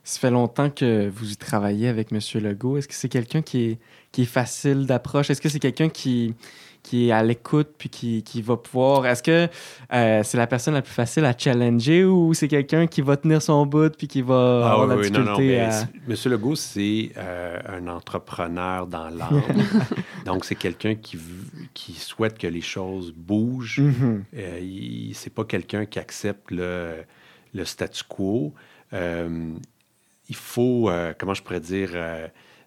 [0.03, 2.21] Ça fait longtemps que vous travaillez avec M.
[2.43, 2.77] Legault.
[2.77, 3.79] Est-ce que c'est quelqu'un qui est,
[4.12, 5.31] qui est facile d'approche?
[5.31, 6.35] Est-ce que c'est quelqu'un qui,
[6.87, 9.07] qui est à l'écoute puis qui, qui, va pouvoir.
[9.07, 9.49] Est-ce que
[9.92, 13.42] euh, c'est la personne la plus facile à challenger ou c'est quelqu'un qui va tenir
[13.42, 17.11] son bout puis qui va ah, avoir oui, la difficulté non, non, Monsieur Legault, c'est
[17.16, 19.42] euh, un entrepreneur dans l'âme.
[20.25, 21.18] Donc, c'est quelqu'un qui,
[21.75, 23.81] qui souhaite que les choses bougent.
[23.81, 24.22] Mm-hmm.
[24.37, 27.03] euh, c'est pas quelqu'un qui accepte le,
[27.53, 28.55] le statu quo.
[28.92, 31.90] Il faut, comment je pourrais dire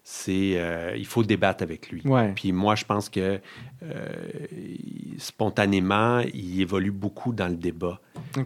[0.02, 2.02] c'est euh, il faut débattre avec lui.
[2.34, 3.40] Puis moi, je pense que
[3.82, 4.08] euh,
[5.18, 8.00] spontanément, il évolue beaucoup dans le débat.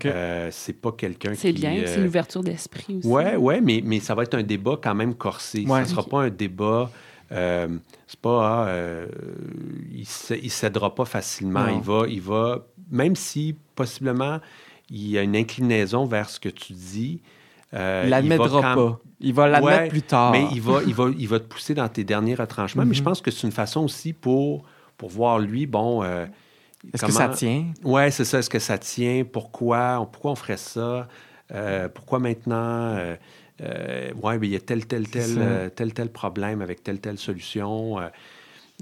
[0.04, 1.36] Euh, c'est pas quelqu'un qui...
[1.38, 3.08] C'est bien, c'est l'ouverture d'esprit aussi.
[3.08, 5.64] Oui, ouais, mais, mais ça va être un débat quand même corsé.
[5.66, 6.90] Ça ne sera pas un débat...
[7.30, 8.66] c'est pas...
[8.66, 9.06] Ah,
[9.92, 10.06] il
[10.42, 11.68] ne cédera pas facilement.
[11.68, 12.66] Il va, il va...
[12.90, 14.40] Même si, possiblement,
[14.90, 17.20] il y a une inclinaison vers ce que tu dis...
[17.74, 19.00] il l'admettra pas.
[19.20, 20.32] Il va l'admettre plus tard.
[20.32, 22.84] Mais il va, il, va, il va te pousser dans tes derniers retranchements.
[22.84, 23.04] Mais je mhm.
[23.04, 24.64] pense que c'est une façon aussi pour,
[24.96, 26.02] pour voir lui, bon.
[26.02, 26.26] Euh,
[26.92, 27.72] Est-ce que ça tient?
[27.82, 28.38] Oui, c'est ça.
[28.38, 29.24] Est-ce que ça tient?
[29.24, 30.06] Pourquoi?
[30.12, 31.08] Pourquoi on ferait ça?
[31.52, 32.96] Euh, pourquoi maintenant?
[33.62, 37.18] Euh, oui, mais il y a tel, tel, tel, tel, tel problème avec telle, telle
[37.18, 37.98] solution.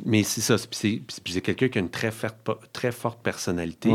[0.04, 0.56] mais c'est ça.
[0.58, 2.10] C'est quelqu'un qui a une très,
[2.72, 3.92] très forte personnalité.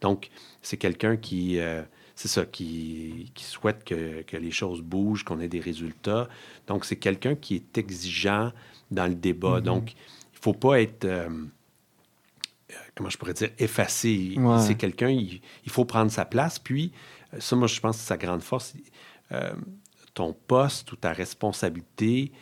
[0.00, 0.28] donc,
[0.62, 1.58] c'est quelqu'un qui
[2.20, 6.28] c'est ça, qui, qui souhaite que, que, les choses bougent, qu'on ait des résultats.
[6.66, 8.52] Donc, c'est quelqu'un qui est exigeant
[8.90, 9.58] dans le débat.
[9.58, 9.64] Mm-hmm.
[9.64, 14.36] Donc, il ne faut pas être, euh, euh, comment je pourrais dire, effacé.
[14.58, 16.58] C'est quelqu'un, il, faut prendre sa place.
[16.58, 16.92] Puis,
[17.32, 18.74] euh, ça, moi, je pense que c'est sa grande force.
[20.12, 22.32] ton poste ou ta responsabilité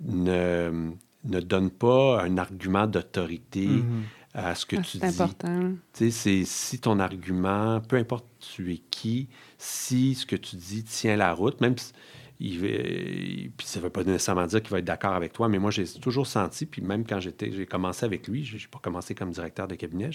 [0.00, 0.92] ne,
[1.24, 3.66] ne donne pas un argument d'autorité.
[3.66, 4.02] Mm-hmm
[4.34, 5.06] à ce que ah, tu dis.
[5.06, 5.72] C'est important.
[5.92, 6.10] C'est
[6.44, 11.32] si ton argument, peu importe tu es qui, si ce que tu dis tient la
[11.32, 11.92] route, même si
[12.40, 15.58] il, puis ça ne veut pas nécessairement dire qu'il va être d'accord avec toi, mais
[15.58, 18.80] moi, j'ai toujours senti, puis même quand j'étais, j'ai commencé avec lui, je n'ai pas
[18.80, 20.10] commencé comme directeur de cabinet,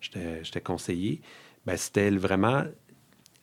[0.00, 1.22] j'étais conseiller,
[1.64, 2.64] ben, c'était vraiment,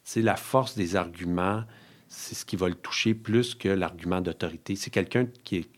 [0.04, 1.64] c'est la force des arguments,
[2.08, 4.76] c'est ce qui va le toucher plus que l'argument d'autorité.
[4.76, 5.70] C'est quelqu'un qui est,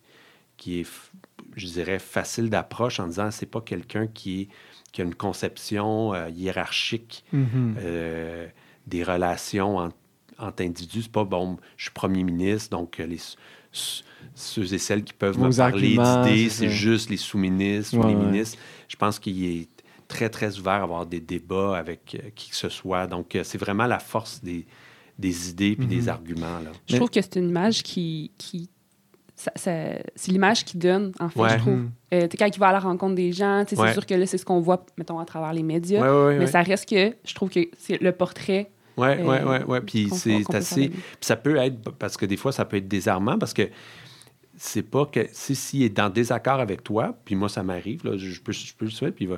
[0.57, 0.87] qui est
[1.55, 4.49] je dirais, facile d'approche en disant c'est pas quelqu'un qui,
[4.91, 7.75] qui a une conception euh, hiérarchique mm-hmm.
[7.79, 8.47] euh,
[8.87, 9.95] des relations entre,
[10.37, 11.03] entre individus.
[11.03, 13.19] C'est pas bon, je suis premier ministre, donc les,
[13.71, 18.57] ceux et celles qui peuvent me parler d'idées, c'est juste les sous-ministres ou les ministres.
[18.87, 19.69] Je pense qu'il est
[20.07, 23.07] très, très ouvert à avoir des débats avec euh, qui que ce soit.
[23.07, 24.65] Donc, c'est vraiment la force des,
[25.17, 26.09] des idées puis des mm-hmm.
[26.09, 26.59] arguments.
[26.59, 26.71] Là.
[26.87, 28.69] Je trouve que c'est une image qui, qui
[29.35, 31.85] c'est l'image qu'il donne, en fait, je trouve.
[32.13, 34.45] Euh, quand il va à la rencontre des gens, c'est sûr que là, c'est ce
[34.45, 36.03] qu'on voit, mettons, à travers les médias.
[36.37, 38.69] mais ça reste que, je trouve que c'est le portrait.
[38.95, 39.57] Oui, oui, oui.
[39.67, 39.81] Ouais.
[39.81, 40.89] Puis c'est assez.
[40.89, 43.69] Puis ça peut être, parce que des fois, ça peut être désarmant, parce que
[44.55, 45.27] c'est pas que.
[45.31, 48.85] S'il est dans désaccord avec toi, puis moi, ça m'arrive, là, je peux, je peux
[48.85, 49.29] le souhaiter, puis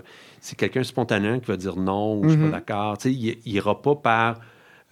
[0.41, 2.51] c'est quelqu'un spontané qui va dire non ou je suis pas mm-hmm.
[2.51, 2.97] d'accord.
[2.97, 4.39] Tu sais, il n'ira pas par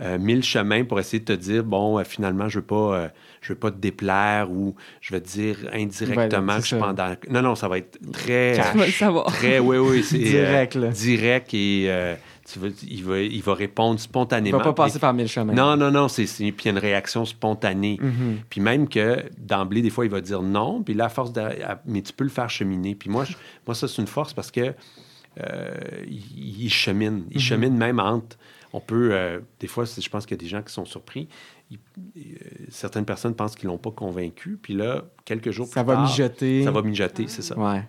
[0.01, 3.08] euh, mille chemins pour essayer de te dire bon, euh, finalement, je veux pas, euh,
[3.41, 7.13] je veux pas te déplaire ou je vais te dire indirectement que je suis pendant.
[7.29, 8.53] Non, non, ça va être très.
[8.53, 9.25] Tu vas le savoir.
[9.27, 12.17] Très, oui, oui, c'est direct, direct et.
[12.45, 14.58] Tu il, va, il va répondre spontanément.
[14.58, 15.53] Il va pas passer par mille chemins.
[15.53, 17.97] Non, non, non, c'est puis il y a une réaction spontanée.
[18.03, 18.36] Mm-hmm.
[18.49, 21.41] Puis même que d'emblée, des fois, il va dire non, puis là, à force de...
[21.86, 22.95] Mais tu peux le faire cheminer.
[22.95, 23.23] Puis moi,
[23.65, 24.73] moi ça, c'est une force parce que
[26.06, 27.23] il, chemine.
[27.32, 27.39] Il mm-hmm.
[27.39, 28.36] chemine même entre
[28.73, 31.27] on peut, euh, des fois, je pense qu'il y a des gens qui sont surpris.
[31.71, 32.19] Euh,
[32.69, 34.57] certaines personnes pensent qu'ils ne l'ont pas convaincu.
[34.62, 36.63] Puis là, quelques jours ça plus va mijoter.
[36.63, 37.57] Ça va mijoter, c'est ça.
[37.57, 37.83] Ouais.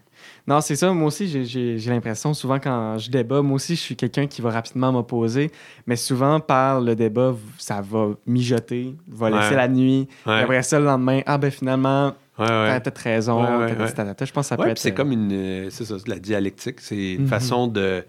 [0.47, 0.93] Non, c'est ça.
[0.93, 4.51] Moi aussi, j'ai l'impression, souvent, quand je débat, moi aussi, je suis quelqu'un qui va
[4.51, 5.51] rapidement m'opposer.
[5.87, 10.07] Mais souvent, par le débat, ça va mijoter, va laisser la nuit.
[10.27, 13.45] Et après ça, le lendemain, ah ben finalement, Ouais, T'as peut-être raison.
[13.69, 14.79] Je pense que ça peut être.
[14.79, 15.71] C'est comme une.
[15.71, 16.81] C'est ça, la dialectique.
[16.81, 17.29] C'est une mhm.
[17.29, 18.05] façon de,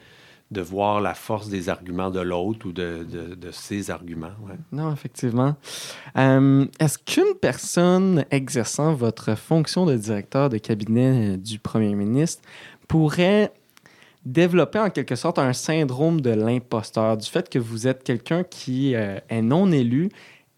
[0.51, 4.31] de voir la force des arguments de l'autre ou de, de, ses arguments.
[4.71, 5.55] Non, effectivement.
[6.17, 12.43] Euh, est-ce qu'une personne exerçant votre fonction de directeur de cabinet euh, du premier ministre
[12.88, 13.51] pourrait
[14.23, 18.95] développer en quelque sorte un syndrome de l'imposteur, du fait que vous êtes quelqu'un qui
[18.95, 20.10] euh, est non élu,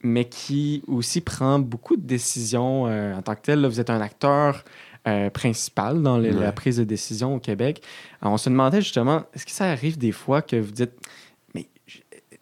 [0.04, 3.66] mais qui aussi prend beaucoup de décisions en tant que tel.
[3.66, 4.64] vous êtes un acteur
[5.08, 7.82] euh, principal dans la prise de décision au Québec.
[8.22, 10.92] on se demandait justement, est-ce que ça arrive des fois que vous dites,
[11.56, 11.68] mais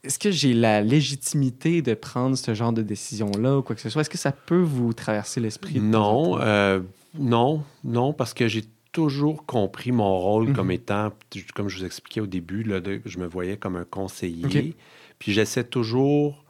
[0.04, 3.90] est-ce que j'ai la légitimité de prendre ce genre de décision-là ou quoi que ce
[3.90, 4.02] soit?
[4.02, 5.80] Est-ce que ça peut vous traverser l'esprit?
[5.80, 6.80] Non, euh,
[7.18, 10.72] non, non, parce que j'ai toujours compris mon rôle comme mhm.
[10.72, 11.12] étant,
[11.54, 14.76] comme je vous expliquais au début, là, je me voyais comme un conseiller.
[15.20, 16.46] Puis j'essaie toujours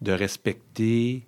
[0.00, 1.26] de respecter,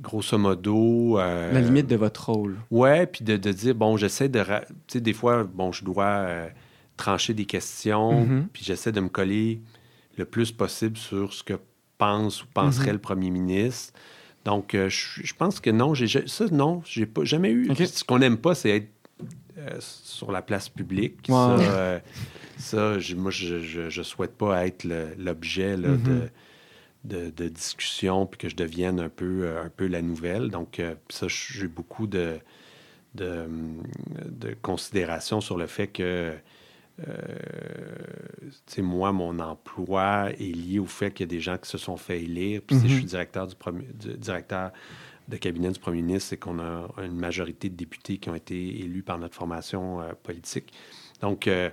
[0.00, 1.18] grosso modo...
[1.18, 2.58] Euh, la limite de votre rôle.
[2.70, 4.42] Ouais, puis de, dire, bon, j'essaie de...
[4.42, 6.48] Tu sais, des fois, bon, je dois euh,
[6.96, 8.48] trancher des questions, mhm.
[8.52, 9.60] puis j'essaie de me coller
[10.16, 11.54] le plus possible sur ce que
[11.98, 12.92] pense ou penserait mhm.
[12.92, 13.92] le premier ministre.
[14.44, 17.72] Donc, euh, je, pense que non, j'ai ça, non, j'ai pas jamais eu.
[17.76, 18.88] Ce qu'on n'aime pas, c'est être
[19.78, 21.28] sur la place publique.
[21.28, 22.00] Ça,
[22.58, 24.84] ça moi, je, ne souhaite pas être
[25.16, 26.02] l'objet mhm.
[26.02, 26.28] de,
[27.04, 30.50] de, discussion puis que je devienne un peu, un peu la nouvelle.
[30.50, 32.38] Donc, ça, j'ai beaucoup de,
[33.14, 33.46] de,
[34.26, 36.34] de considération sur le fait que
[37.08, 41.78] euh, moi, mon emploi est lié au fait qu'il y a des gens qui se
[41.78, 42.60] sont fait élire.
[42.66, 43.08] Puis si je suis mhm.
[43.08, 43.54] directeur, du,
[44.16, 44.72] directeur
[45.28, 48.80] de cabinet du premier ministre, c'est qu'on a une majorité de députés qui ont été
[48.80, 50.72] élus par notre formation euh, politique.
[51.20, 51.70] Donc, euh,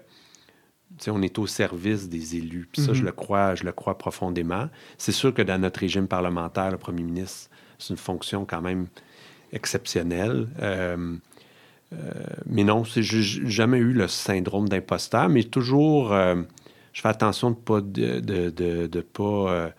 [1.07, 2.67] on est au service des élus.
[2.71, 3.05] Puis ça, je mhm.
[3.07, 4.67] le crois, je le crois profondément.
[4.97, 8.87] C'est sûr que dans notre régime parlementaire, le premier ministre, c'est une fonction quand même
[9.53, 10.47] exceptionnelle.
[10.61, 11.15] Euh,
[11.93, 11.97] euh,
[12.45, 16.35] mais non, j'ai jamais eu le syndrome d'imposteur, mais toujours, euh,
[16.93, 18.49] je fais attention de pas de, de,
[18.87, 19.71] de, pas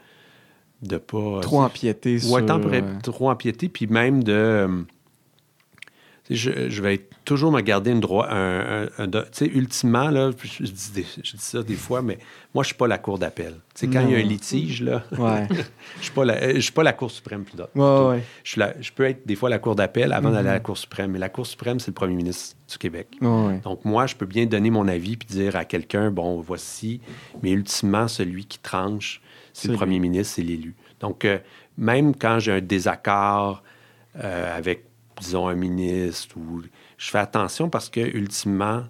[0.82, 2.42] de pas trop empiéter ouais,
[3.02, 4.86] trop empiéter puis même de
[6.30, 8.28] je, vais toujours me garder une droit.
[8.30, 12.18] Un, tu sais, ultimement, là, je dis, je dis, ça des fois, mais
[12.54, 13.54] moi, je ne suis pas la Cour d'appel.
[13.74, 15.48] Tu sais, quand il y a un litige, là, ouais.
[16.00, 19.50] je ne suis pas la Cour suprême plus ouais, je, je, peux être des fois
[19.50, 20.62] la Cour d'appel avant d'aller à la mm-hmm.
[20.62, 23.08] Cour suprême, mais la Cour suprême, c'est le premier ministre du Québec.
[23.20, 27.00] Donc, moi, je peux bien donner mon avis puis dire à quelqu'un, bon, voici,
[27.42, 29.20] mais ultimement, celui qui tranche,
[29.52, 30.74] c'est le premier ministre, c'est l'élu.
[31.00, 31.38] Donc, euh,
[31.76, 33.62] même quand j'ai un désaccord
[34.16, 34.84] euh, avec
[35.20, 36.62] disons, un ministre ou
[36.96, 38.84] je fais attention parce que ultimement,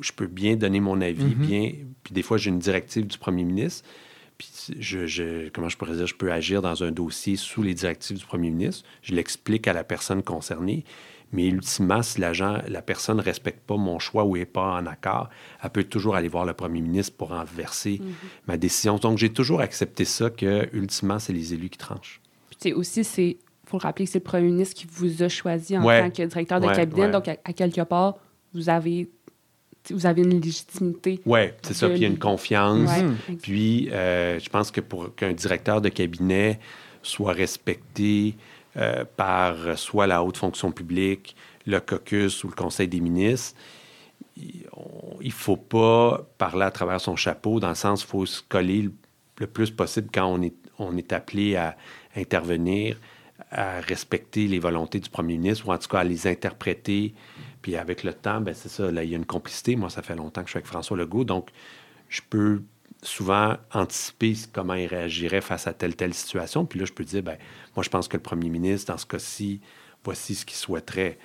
[0.00, 1.46] je peux bien donner mon avis, mhm.
[1.46, 1.72] bien.
[2.02, 3.88] Puis des fois, j'ai une directive du premier ministre.
[4.36, 8.18] Puis je, comment je pourrais dire, je peux agir dans un dossier sous les directives
[8.18, 8.84] du premier ministre.
[9.02, 10.84] Je l'explique à la personne concernée.
[11.32, 14.86] Mais ultimement, si l'agent, la personne ne respecte pas mon choix ou n'est pas en
[14.86, 15.30] accord,
[15.62, 18.12] elle peut toujours aller voir le premier ministre pour renverser mhm.
[18.46, 18.96] ma décision.
[18.98, 22.20] Donc, j'ai toujours accepté ça que, ultimement, c'est les élus qui tranchent.
[22.60, 23.36] Puis aussi, c'est
[23.74, 26.22] faut le rappeler que c'est le premier ministre qui vous a choisi en tant que
[26.22, 27.10] directeur de cabinet.
[27.10, 28.16] Donc, à, quelque part,
[28.52, 29.10] vous avez,
[29.90, 31.20] vous avez une légitimité.
[31.26, 31.88] Oui, c'est ça.
[31.88, 32.90] Puis il y a une confiance.
[33.42, 36.60] puis, euh, je pense que pour qu'un directeur de cabinet
[37.02, 38.36] soit respecté
[38.76, 43.56] euh, par soit la haute fonction publique, le caucus ou le conseil des ministres,
[44.36, 44.64] il
[45.22, 48.90] ne faut pas parler à travers son chapeau, dans le sens il faut se coller
[49.38, 51.76] le, plus possible quand on est, on est appelé à
[52.16, 52.96] intervenir
[53.50, 57.14] à respecter les volontés du premier ministre, ou en tout cas à les interpréter.
[57.62, 59.76] Puis avec le temps, ben c'est ça, là, il y a une complicité.
[59.76, 61.50] Moi, ça fait longtemps que je suis avec François Legault, donc
[62.08, 62.62] je peux
[63.02, 66.64] souvent anticiper comment il réagirait face à telle, telle situation.
[66.64, 67.36] Puis là, je peux dire, ben
[67.76, 69.60] moi, je pense que le premier ministre, dans ce cas-ci,
[70.04, 71.18] voici ce qu'il souhaiterait.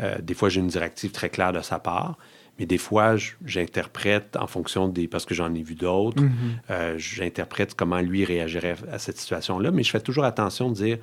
[0.00, 2.18] Euh, des fois, j'ai une directive très claire de sa part,
[2.58, 5.08] mais des fois, j'interprète en fonction des...
[5.08, 6.30] parce que j'en ai vu d'autres, mm-hmm.
[6.70, 10.98] euh, j'interprète comment lui réagirait à cette situation-là, mais je fais toujours attention de dire,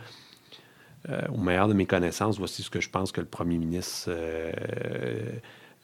[1.07, 4.09] euh, au meilleur de mes connaissances, voici ce que je pense que le premier ministre
[4.09, 4.51] euh,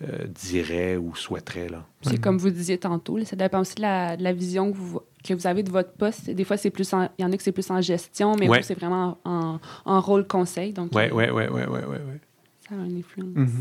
[0.01, 1.69] euh, dirait ou souhaiterait.
[2.01, 5.47] C'est comme vous disiez tantôt, ça dépend aussi de la, vision que vous, que vous,
[5.47, 6.29] avez de votre poste.
[6.29, 8.55] Des fois, c'est plus il y en a que c'est plus en gestion, mais vous,
[8.61, 10.73] c'est vraiment en, en, rôle conseil.
[10.77, 12.19] Oui, oui, oui, oui, oui, oui.
[12.67, 13.51] Ça a une influence.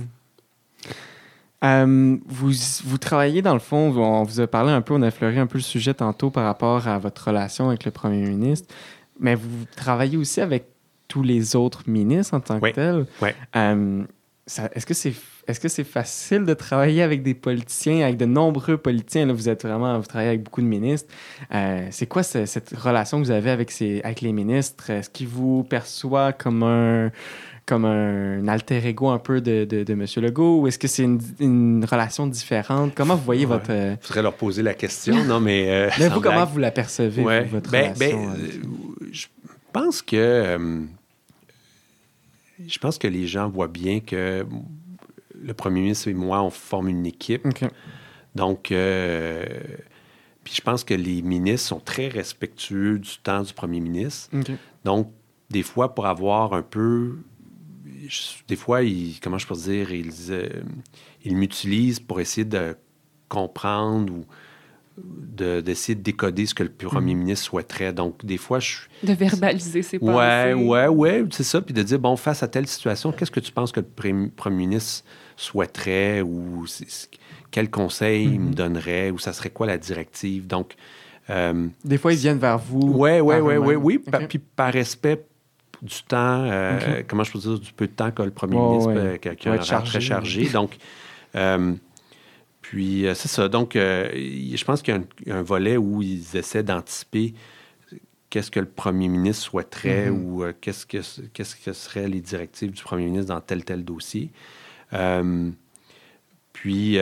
[1.62, 2.20] Mm-hmm.
[2.26, 2.50] vous,
[2.84, 5.46] vous travaillez dans le fond, on vous a parlé un peu, on a effleuré un
[5.46, 8.74] peu le sujet tantôt par rapport à votre relation avec le premier ministre,
[9.20, 10.73] mais vous travaillez aussi avec
[11.14, 13.06] tous les autres ministres en tant que tels.
[13.54, 14.02] Euh,
[14.74, 15.14] est-ce que c'est
[15.46, 19.26] est-ce que c'est facile de travailler avec des politiciens, avec de nombreux politiciens?
[19.26, 21.08] Là, vous êtes vraiment, vous travaillez avec beaucoup de ministres.
[21.54, 24.90] Euh, c'est quoi cette relation que vous avez avec, ces, avec les ministres?
[24.90, 27.10] Est-ce qu'ils vous perçoivent comme un,
[27.66, 30.06] comme un alter ego un peu de, de, M.
[30.16, 30.62] Legault?
[30.62, 32.92] Ou est-ce que c'est une, relation différente?
[32.96, 33.70] Comment vous voyez votre...
[33.70, 35.90] Il euh, faudrait leur poser la question, non, mais...
[35.98, 38.34] mais vous, comment vous la percevez, votre ben, ben, relation?
[39.12, 39.26] je
[39.72, 40.88] pense que
[42.66, 44.46] je pense que les gens voient bien que
[45.34, 47.46] le premier ministre et moi, on forme une équipe.
[48.34, 49.44] Donc, euh,
[50.42, 54.30] puis je pense que les ministres sont très respectueux du temps du premier ministre.
[54.84, 55.10] Donc,
[55.50, 57.18] des fois, pour avoir un peu.
[58.48, 60.48] Des fois, ils, comment je peux dire, ils, euh,
[61.24, 62.76] ils m'utilisent pour essayer de
[63.28, 64.26] comprendre ou
[64.96, 67.20] d'essayer de, décoder ce que le premier mhm.
[67.20, 67.92] ministre souhaiterait.
[67.92, 68.76] Donc, des fois, je...
[69.02, 70.12] De verbaliser ses pensées.
[70.12, 71.60] Ouais, ouais, ouais, c'est ça.
[71.60, 74.56] Puis de dire, bon, face à telle situation, qu'est-ce que tu penses que le premier
[74.56, 75.04] ministre
[75.36, 76.64] souhaiterait ou
[77.50, 78.54] quel conseil il me mhm.
[78.54, 80.46] donnerait ou ça serait quoi la directive?
[80.46, 80.74] Donc...
[81.30, 82.82] Euh, des fois, ils viennent vers vous.
[82.82, 84.04] Oui, oui, oui, oui, oui.
[84.28, 85.24] Puis par respect
[85.80, 88.92] du temps, euh, comment je peux dire, du peu de temps que le premier ministre,
[88.92, 89.18] ouais.
[89.18, 90.48] quelqu'un très chargé.
[90.50, 90.76] Donc,
[91.34, 91.74] euh,
[92.64, 93.50] puis, euh, c'est ça.
[93.50, 97.34] Donc, euh, je pense qu'il y, a un volet où ils essaient d'anticiper
[98.30, 100.22] qu'est-ce que le premier ministre souhaiterait mm-hmm.
[100.22, 100.96] ou euh, qu'est-ce que,
[101.34, 104.30] qu'est-ce que seraient les directives du premier ministre dans tel tel dossier.
[106.54, 106.98] puis,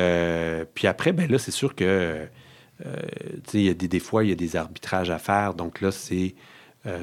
[0.74, 2.26] puis après, ben là, c'est sûr que,
[3.54, 5.54] il y a des, des, fois, il y a des arbitrages à faire.
[5.54, 6.34] Donc là, c'est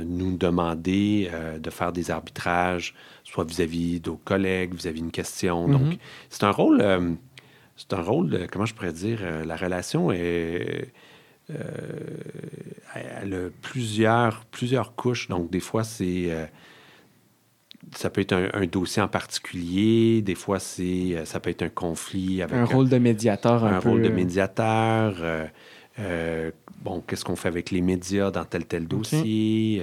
[0.03, 2.93] nous demander de faire des arbitrages,
[3.23, 5.69] soit vis-à-vis de nos collègues, vis-à-vis d'une question.
[5.69, 5.99] Donc, mm-hmm.
[6.29, 7.17] c'est un rôle
[7.79, 10.91] c'est un rôle, comment je pourrais dire, euh, la relation est.
[11.49, 11.55] Euh,
[13.21, 15.29] elle a plusieurs, plusieurs couches.
[15.29, 16.25] Donc, des fois, c'est.
[16.29, 16.45] Euh,
[17.95, 22.41] ça peut être un, dossier en particulier, des fois, c'est, ça peut être un conflit
[22.41, 22.55] avec.
[22.55, 25.15] Un rôle de médiateur, un, un rôle de médiateur.
[26.83, 29.81] bon, qu'est-ce qu'on fait avec les médias dans tel tel dossier?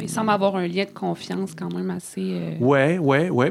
[0.00, 2.56] il semble avoir un lien de confiance quand même assez.
[2.60, 3.50] Oui, oui, oui.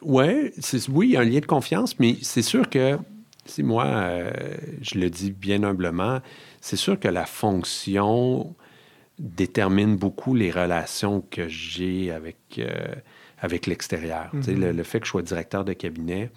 [0.00, 0.52] Ouais,
[0.88, 2.98] oui, il y a un lien de confiance, mais c'est sûr que,
[3.44, 4.30] si moi, euh,
[4.80, 6.20] je le dis bien humblement,
[6.60, 8.54] c'est sûr que la fonction
[9.18, 12.94] détermine beaucoup les relations que j'ai avec, euh,
[13.38, 14.30] avec l'extérieur.
[14.34, 14.72] Mm-hmm.
[14.72, 16.30] le, fait que je sois directeur de cabinet,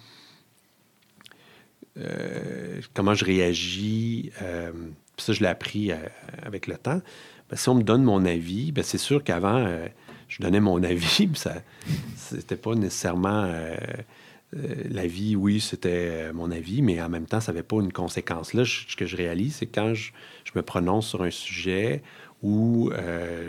[1.96, 4.30] euh, comment je réagis,
[5.16, 5.90] ça, je l'ai appris
[6.42, 7.00] avec le temps.
[7.48, 9.66] Ben, si on me donne mon avis, ben, c'est sûr qu'avant
[10.36, 11.54] je donnais mon avis, puis ça,
[12.16, 13.76] c'était pas nécessairement euh,
[14.56, 17.92] euh, l'avis, oui, c'était euh, mon avis, mais en même temps, ça n'avait pas une
[17.92, 18.52] conséquence.
[18.52, 20.12] Là, ce que je réalise, c'est quand je,
[20.54, 22.02] me prononce sur un sujet
[22.42, 22.90] ou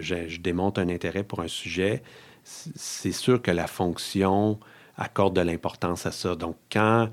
[0.01, 2.01] je, je, démontre un intérêt pour un sujet,
[2.43, 4.59] c'est sûr que la fonction
[4.97, 6.35] accorde de l'importance à ça.
[6.35, 7.09] Donc, quand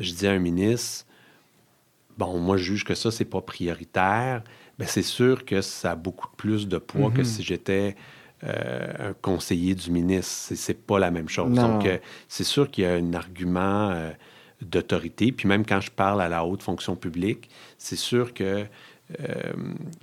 [0.00, 1.06] je dis à un ministre,
[2.18, 4.42] bon, moi, je juge que ça, c'est pas prioritaire,
[4.78, 7.24] bien, c'est sûr que ça a beaucoup plus de poids que mm-hmm.
[7.24, 7.96] si j'étais
[8.46, 10.54] euh, un conseiller du ministre.
[10.54, 11.54] C'est pas la même chose.
[11.54, 11.96] Donc, euh,
[12.28, 14.10] c'est sûr qu'il y a un argument euh,
[14.60, 15.32] d'autorité.
[15.32, 18.66] Puis même quand je parle à la haute fonction publique, c'est sûr que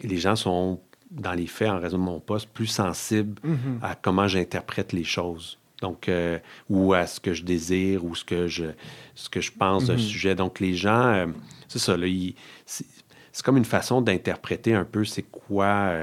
[0.03, 0.79] les gens sont,
[1.11, 3.83] dans les faits, en raison de mon poste, plus sensibles mm-hmm.
[3.83, 5.59] à comment j'interprète les choses.
[5.81, 6.09] Donc,
[6.69, 8.65] ou à ce que je désire ou ce que je,
[9.13, 9.99] ce que je pense d'un mm-hmm.
[9.99, 10.35] sujet.
[10.35, 11.27] Donc, les gens,
[11.67, 11.95] c'est ça,
[12.65, 12.85] c'est
[13.43, 15.93] comme une façon d'interpréter un peu c'est quoi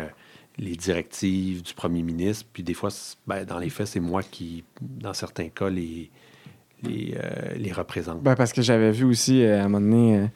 [0.59, 2.47] les directives du premier ministre.
[2.53, 2.91] Puis des fois,
[3.27, 6.11] ben, dans les faits, c'est moi qui, dans certains cas, les,
[6.83, 8.23] les, euh, représente.
[8.23, 10.27] Ben, parce que j'avais vu aussi, euh, à un moment donné, euh,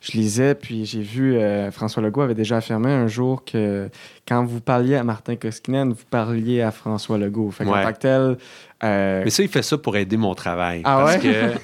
[0.00, 1.38] je lisais, puis j'ai vu
[1.72, 3.88] François Legault avait déjà affirmé un jour que
[4.26, 7.50] quand vous parliez à Martin Koskinen, vous parliez à François Legault.
[7.50, 7.92] Fait ouais.
[7.94, 8.36] tel,
[8.82, 10.82] Mais ça, il fait ça pour aider mon travail.
[10.84, 11.54] Ah parce que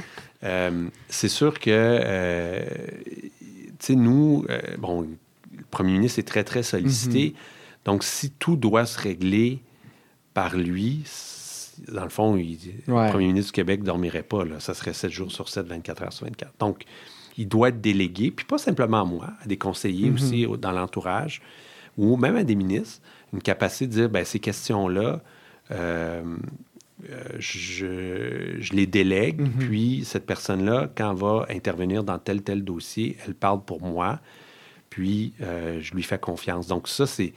[1.09, 2.61] c'est sûr que,
[3.01, 3.31] tu
[3.79, 4.45] sais, nous,
[4.79, 7.31] bon, le premier ministre est très, très sollicité.
[7.31, 7.54] Mm-hmm.
[7.85, 9.63] Donc, si tout doit se régler
[10.33, 11.05] par lui,
[11.93, 14.45] dans le fond, le premier ministre du Québec ne dormirait pas.
[14.45, 14.61] Là.
[14.61, 16.53] Ça serait 7 jours sur 7, 24 heures sur 24.
[16.59, 16.85] Donc,
[17.37, 20.15] il doit être délégué, puis pas simplement à moi, à des conseillers mm-hmm.
[20.15, 21.43] aussi dans l'entourage,
[21.97, 25.21] ou même à des ministres, une capacité de dire, ben, ces questions-là,
[25.71, 26.23] euh,
[27.11, 29.67] euh, je, je, les délègue, mm-hmm.
[29.67, 34.21] puis cette personne-là, quand elle va intervenir dans tel, tel dossier, elle parle pour moi,
[34.91, 36.69] puis euh, je lui fais confiance.
[36.69, 37.33] Donc ça, c'est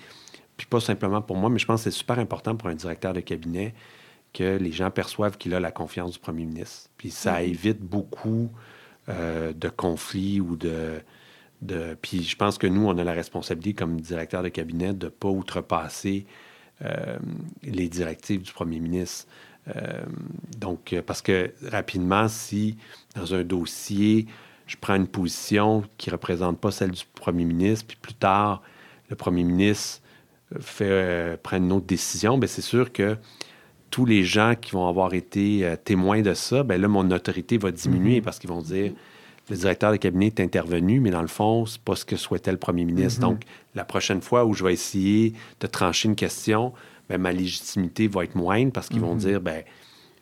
[0.57, 3.13] puis pas simplement pour moi, mais je pense que c'est super important pour un directeur
[3.13, 3.73] de cabinet
[4.33, 6.89] que les gens perçoivent qu'il a la confiance du premier ministre.
[6.97, 8.49] Puis ça évite beaucoup
[9.09, 10.99] euh, de conflits ou de,
[11.61, 11.95] de...
[12.01, 15.09] Puis je pense que nous, on a la responsabilité comme directeur de cabinet de ne
[15.09, 16.25] pas outrepasser
[16.83, 17.17] euh,
[17.63, 19.27] les directives du premier ministre.
[19.75, 20.03] Euh,
[20.57, 22.77] donc, parce que rapidement, si
[23.15, 24.27] dans un dossier,
[24.65, 28.61] je prends une position qui ne représente pas celle du premier ministre, puis plus tard,
[29.09, 30.01] le premier ministre
[30.59, 33.17] fait, euh, prendre une autre décision, bien, c'est sûr que
[33.89, 37.57] tous les gens qui vont avoir été euh, témoins de ça, bien là, mon autorité
[37.57, 38.23] va diminuer mhm.
[38.23, 38.93] parce qu'ils vont dire
[39.49, 42.51] le directeur de cabinet est intervenu, mais dans le fond, c'est pas ce que souhaitait
[42.51, 43.21] le premier ministre.
[43.21, 43.29] Mhm.
[43.29, 43.43] Donc,
[43.75, 46.73] la prochaine fois où je vais essayer de trancher une question,
[47.07, 49.19] bien, ma légitimité va être moindre parce qu'ils vont mhm.
[49.19, 49.63] dire ben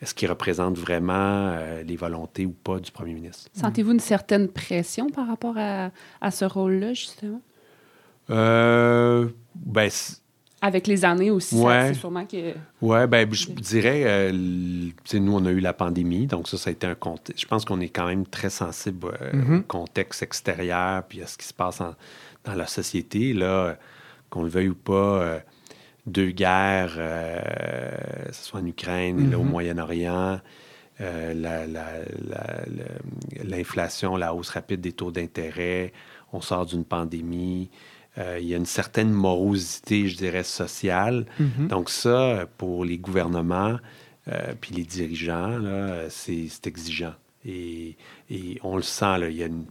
[0.00, 3.50] est-ce qu'il représente vraiment euh, les volontés ou pas du premier ministre?
[3.54, 7.40] Sentez-vous une certaine pression par rapport à, à ce rôle-là, justement?
[8.30, 9.90] Euh, ben,
[10.62, 12.54] avec les années aussi, c'est sûrement que...
[12.80, 16.72] Oui, ben, je dirais, euh, nous, on a eu la pandémie, donc ça, ça a
[16.72, 17.42] été un contexte.
[17.42, 19.60] Je pense qu'on est quand même très sensible euh, mm-hmm.
[19.60, 21.82] au contexte extérieur puis à ce qui se passe
[22.44, 23.34] dans la société.
[23.34, 23.76] Là,
[24.30, 25.38] qu'on le veuille ou pas, euh,
[26.06, 29.48] deux guerres, que ce soit en Ukraine, au mm-hmm.
[29.48, 30.40] Moyen-Orient,
[33.44, 35.92] l'inflation, la, hausse rapide des taux d'intérêt,
[36.32, 37.68] on sort d'une pandémie.
[38.18, 41.26] Euh, il y a une certaine morosité, je dirais, sociale.
[41.38, 41.68] Mhm.
[41.68, 43.76] Donc ça, pour les gouvernements,
[44.28, 45.60] euh, puis les dirigeants,
[46.08, 47.14] c'est exigeant.
[47.44, 47.96] Et,
[48.62, 49.66] on le sent, là, il y a une,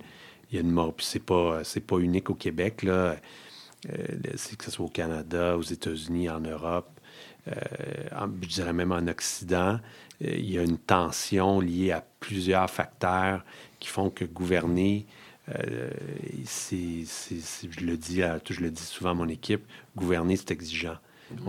[0.52, 3.16] il y a une c'est pas, pas unique au Québec, là.
[3.90, 4.06] Euh,
[4.58, 6.90] que ce soit au Canada, aux États-Unis, en Europe,
[7.46, 9.80] je dirais même en Occident,
[10.20, 13.46] il y a une tension liée à plusieurs facteurs
[13.80, 15.06] qui font que gouverner,
[15.50, 15.90] euh,
[16.44, 19.64] je, le dis je le dis souvent à mon équipe,
[19.96, 20.98] gouverner, c'est exigeant.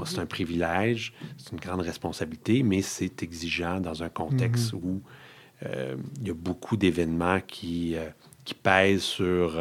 [0.06, 4.80] C'est un privilège, c'est une grande responsabilité, mais c'est exigeant dans un contexte mhm.
[4.82, 5.02] où
[5.64, 8.08] euh, il y a beaucoup d'événements qui, euh,
[8.44, 9.60] qui pèsent sur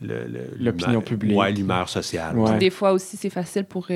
[0.00, 1.38] l'opinion publique.
[1.38, 2.36] Ouais, l'humeur sociale.
[2.58, 3.88] Des fois aussi, c'est facile pour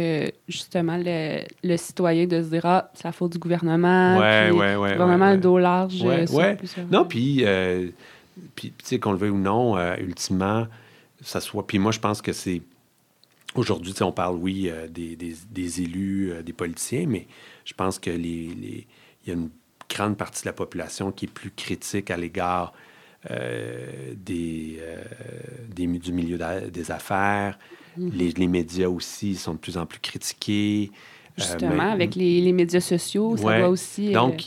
[0.48, 4.18] justement le, le, citoyen de se dire Ah, c'est la faute du gouvernement.
[4.18, 4.90] Ouais, puis, ouais, ouais.
[4.90, 6.02] Le gouvernement le dos large.
[6.02, 6.56] Ouais,
[6.90, 7.44] Non, puis
[8.54, 10.66] puis, tu sais, qu'on le veuille ou non, euh, ultimement,
[11.22, 11.66] ça soit.
[11.66, 12.62] Puis moi, je pense que c'est.
[13.54, 17.26] Aujourd'hui, on parle, oui, euh, des, des, élus, euh, des politiciens, mais
[17.64, 18.86] je pense que les, les...
[19.24, 19.48] il y a une
[19.88, 22.72] grande partie de la population qui est plus critique à l'égard
[23.28, 24.80] des,
[25.74, 26.38] des, du milieu
[26.70, 27.58] des affaires.
[27.98, 28.12] Mm-hmm.
[28.12, 30.92] les, les, médias aussi sont de plus en plus critiqués.
[31.36, 34.12] Justement, avec les, les, médias sociaux, ça doit aussi.
[34.12, 34.44] Donc,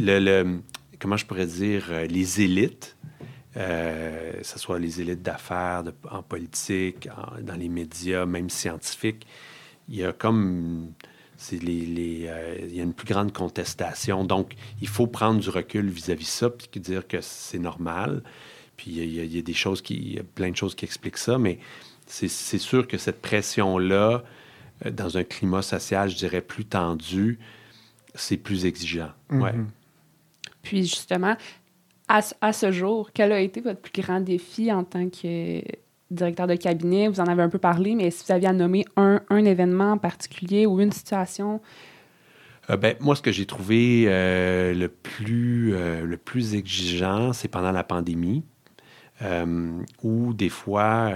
[0.00, 0.60] le, le,
[0.98, 2.93] comment je pourrais dire, les élites
[3.56, 7.08] euh, que ce soit les élites d'affaires, en politique,
[7.42, 9.26] dans les médias, même scientifiques,
[9.88, 10.92] il y a comme
[11.52, 14.24] euh, il y a une plus grande contestation.
[14.24, 18.22] Donc, il faut prendre du recul vis-à-vis de ça, puis dire que c'est normal.
[18.76, 21.58] Puis il y, a, des choses qui, plein de choses qui expliquent ça, mais
[22.06, 24.24] c'est sûr que cette pression-là,
[24.84, 27.38] euh, dans un climat social, je dirais, plus tendu,
[28.14, 29.12] c'est plus exigeant.
[29.30, 29.52] ouais.
[29.52, 29.66] Mm-hmm.
[30.62, 31.36] Puis justement,
[32.08, 35.62] à, ce jour, quel a été votre plus grand défi en tant que
[36.10, 37.08] directeur de cabinet?
[37.08, 39.98] Vous en avez un peu parlé, mais si vous aviez à nommer un, événement en
[39.98, 41.60] particulier ou une situation?
[42.70, 47.48] Euh, ben, moi, ce que j'ai trouvé euh, le, plus, euh, le plus exigeant, c'est
[47.48, 48.44] pendant la pandémie,
[50.02, 51.10] où des fois,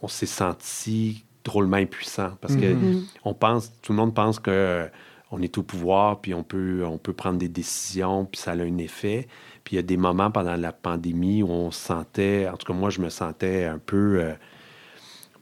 [0.00, 3.04] on s'est senti drôlement impuissant parce que mm-hmm.
[3.24, 4.88] on pense, tout le monde pense que
[5.30, 8.54] on est au pouvoir, puis on peut, on peut prendre des décisions, puis ça a
[8.54, 9.26] un effet.
[9.64, 12.66] Puis il y a des moments pendant la pandémie où on se sentait, en tout
[12.66, 14.32] cas moi je me sentais un peu, euh,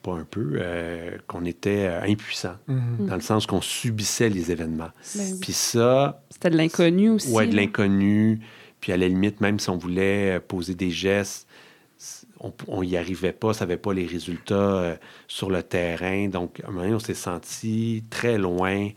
[0.03, 3.07] pas un peu, euh, qu'on était euh, impuissant, mhm.
[3.07, 4.91] dans le sens qu'on subissait les événements.
[5.17, 6.23] Ben puis ça...
[6.31, 7.31] C'était de l'inconnu aussi.
[7.31, 8.41] Oui, de l'inconnu.
[8.81, 11.47] Puis à la limite, même si on voulait poser des gestes,
[12.69, 16.29] on n'y arrivait pas, ça n'avait pas les résultats sur le terrain.
[16.29, 18.91] Donc, à un moment donné, on s'est senti très loin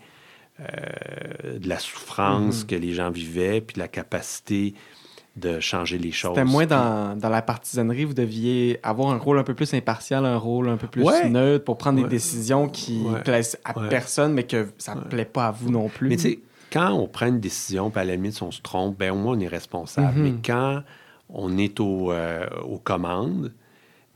[0.59, 2.67] euh, de la souffrance mhm.
[2.67, 4.73] que les gens vivaient, puis de la capacité
[5.35, 6.35] de changer les choses.
[6.35, 10.25] C'était moins dans, dans, la partisanerie, vous deviez avoir un rôle un peu plus impartial,
[10.25, 14.43] un rôle un peu plus neutre pour prendre des décisions qui plaisent à personne, mais
[14.43, 16.09] que ça ne plaît pas à vous non plus.
[16.09, 16.39] Mais tu sais,
[16.71, 19.37] quand on prend une décision, puis à la limite, on se trompe, ben au moins
[19.37, 20.17] on est responsable.
[20.17, 20.41] Mais mhm.
[20.43, 20.81] quand
[21.29, 23.53] on est au, euh, aux commandes,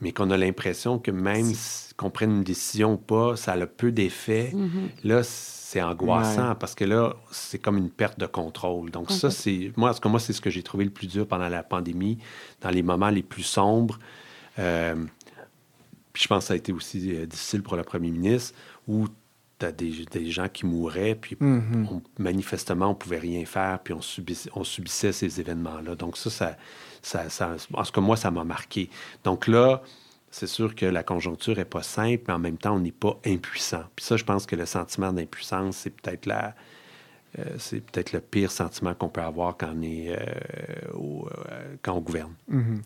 [0.00, 1.52] mais qu'on a l'impression que même
[1.96, 4.88] qu'on prenne une décision ou pas, ça a peu d'effet, mhm.
[5.04, 5.22] là,
[5.72, 8.90] c'est angoissant parce que là, c'est comme une perte de contrôle.
[8.90, 9.72] Donc, ça, c'est.
[9.78, 12.18] Moi, moi c'est ce que j'ai trouvé le plus dur pendant la pandémie,
[12.60, 13.98] dans les moments les plus sombres.
[14.58, 14.94] Euh,
[16.12, 18.54] puis je pense que ça a été aussi euh, difficile pour le premier ministre,
[18.86, 19.06] où
[19.58, 22.02] tu as des, des, gens qui mouraient, puis mm-hmm.
[22.18, 25.94] manifestement, on pouvait rien faire, puis on subissait, on subissait ces événements-là.
[25.94, 26.54] Donc, ça, ça,
[27.00, 28.90] ça, ça, en tout cas, moi, ça m'a marqué.
[29.24, 29.82] Donc là,
[30.32, 33.20] c'est sûr que la conjoncture n'est pas simple, mais en même temps, on n'est pas
[33.26, 33.84] impuissant.
[33.94, 36.54] Puis ça, je pense que le sentiment d'impuissance, c'est peut-être la,
[37.38, 40.16] euh, c'est peut-être le pire sentiment qu'on peut avoir quand on, est, euh,
[40.94, 42.32] euh, quand on gouverne.
[42.50, 42.80] Mm-hmm.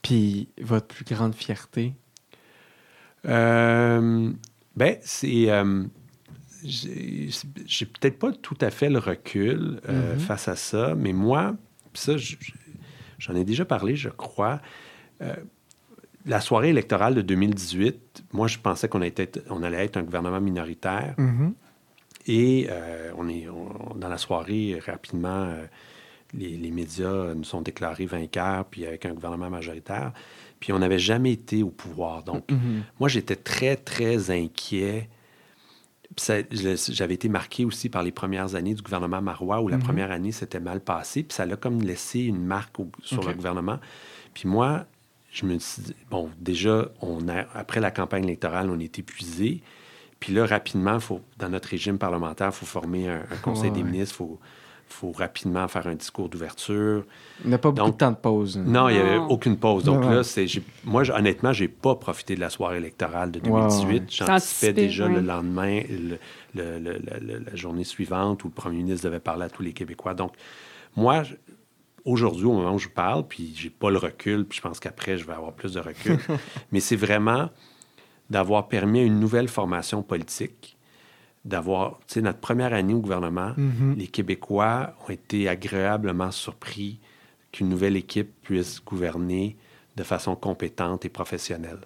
[0.00, 1.92] Puis votre plus grande fierté?
[3.22, 5.48] ben, c'est.
[6.64, 10.18] j'ai peut-être pas tout à fait le recul mm-hmm.
[10.18, 11.56] face à ça, mais moi,
[11.92, 12.14] ça,
[13.18, 14.62] j'en ai déjà parlé, je crois
[16.26, 19.00] la soirée électorale de 2018, moi, je pensais qu'on
[19.50, 21.14] on allait être un gouvernement minoritaire.
[21.18, 21.52] Mm-hmm.
[22.26, 23.46] Et euh, on est
[23.96, 25.44] dans la soirée rapidement.
[25.44, 25.64] Euh,
[26.34, 30.12] les, médias nous sont déclarés vainqueurs, puis avec un gouvernement majoritaire.
[30.60, 32.22] Puis on n'avait jamais été au pouvoir.
[32.22, 32.82] Donc, mm-hmm.
[33.00, 35.08] moi, j'étais très, très inquiet.
[36.50, 39.82] J'avais été marqué aussi par les premières années du gouvernement Marois, où la mm-hmm.
[39.82, 43.78] première année s'était mal passée, puis ça l'a comme laissé une marque sur le gouvernement.
[44.34, 44.86] Puis moi,
[45.30, 49.62] je me suis dit, bon, déjà, on a, après la campagne électorale, on est épuisé.
[50.18, 54.16] Puis là, rapidement, faut, dans notre régime parlementaire, il faut former un, conseil des ministres,
[54.16, 54.38] il faut,
[54.88, 57.04] faut, rapidement faire un discours d'ouverture.
[57.44, 58.58] Il n'y a pas beaucoup de temps de pause.
[58.58, 59.84] Non, il n'y avait aucune pause.
[59.84, 60.46] Donc là, c'est,
[60.84, 64.10] moi, honnêtement, je n'ai pas profité de la soirée électorale de 2018.
[64.10, 65.80] J'anticipais déjà le lendemain,
[66.54, 70.14] la journée suivante où le premier ministre devait parler à tous les Québécois.
[70.14, 70.32] Donc,
[70.96, 71.22] moi,
[72.04, 75.18] aujourd'hui, au moment où je parle, puis j'ai pas le recul, puis je pense qu'après,
[75.18, 76.18] je vais avoir plus de recul,
[76.72, 77.50] mais c'est vraiment
[78.28, 80.76] d'avoir permis une nouvelle formation politique,
[81.44, 83.96] d'avoir, tu sais, notre première année au gouvernement, mm-hmm.
[83.96, 87.00] les Québécois ont été agréablement surpris
[87.50, 89.56] qu'une nouvelle équipe puisse gouverner
[89.96, 91.80] de façon compétente et professionnelle.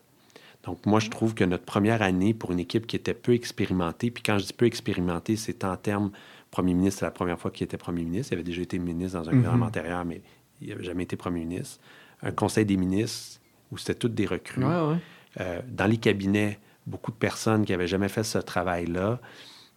[0.65, 4.11] Donc, moi, je trouve que notre première année, pour une équipe qui était peu expérimentée,
[4.11, 6.11] puis quand je dis peu expérimentée, c'est en termes
[6.55, 8.33] premier ministre, c'est la première fois qu'il était premier ministre.
[8.33, 9.71] Il avait déjà été ministre dans un gouvernement mhm.
[9.71, 10.23] antérieur, mais
[10.61, 11.81] il n'avait jamais été premier ministre.
[12.23, 13.41] Un conseil des ministres
[13.73, 14.63] où c'était toutes des recrues.
[14.65, 19.19] Euh, dans les cabinets, beaucoup de personnes qui n'avaient jamais fait ce travail-là.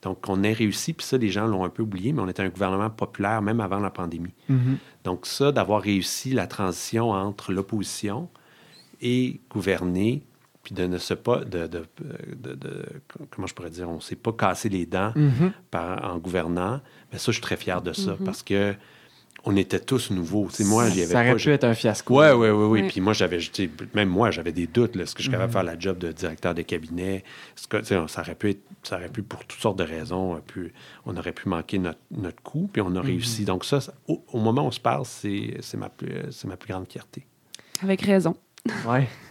[0.03, 2.43] Donc, on a réussi, puis ça, les gens l'ont un peu oublié, mais on était
[2.43, 4.35] un gouvernement populaire même avant la pandémie.
[4.47, 4.77] Mhm.
[5.03, 8.29] Donc, ça, d'avoir réussi la transition entre l'opposition
[9.01, 10.21] et gouverner,
[10.67, 11.85] puis de ne se pas, de, de,
[13.29, 15.13] comment je pourrais dire, on ne s'est pas cassé les dents
[15.71, 16.81] par, en gouvernant.
[17.09, 18.25] Mais ça, je suis très fier de ça mm-hmm.
[18.25, 18.75] parce que
[19.45, 20.49] on était tous nouveaux.
[20.65, 22.19] moi, ça, ça aurait pu être un fiasco.
[22.19, 22.89] Oui, oui, oui, oui.
[22.89, 23.39] Puis moi, j'avais,
[23.93, 24.97] même moi, j'avais des doutes.
[24.97, 25.61] Est-ce que je suis capable de mm-hmm.
[25.61, 27.23] faire la job de directeur de cabinet?
[27.69, 30.41] Que, ça, aurait pu être, ça aurait pu, pour toutes sortes de raisons,
[31.05, 33.45] on aurait pu manquer notre, notre coup, puis on a réussi.
[33.45, 36.91] Donc ça, au, au, moment où on se parle, c'est, ma, plus, ma plus grande
[36.91, 37.25] fierté.
[37.81, 38.35] Avec raison.
[38.85, 38.99] Oui.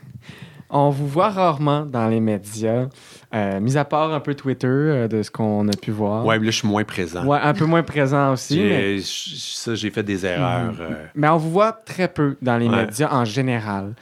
[0.68, 2.88] On vous voit rarement dans les médias,
[3.34, 6.26] euh, mis à part un peu Twitter, euh, de ce qu'on a pu voir.
[6.26, 7.24] Oui, là, je suis moins présent.
[7.24, 8.58] Oui, un peu moins présent aussi.
[8.58, 8.98] Mais...
[9.00, 10.72] Ça, j'ai fait des erreurs.
[10.72, 10.80] Mhm.
[10.80, 11.06] Euh.
[11.14, 13.94] Mais on vous voit très peu dans les médias en général.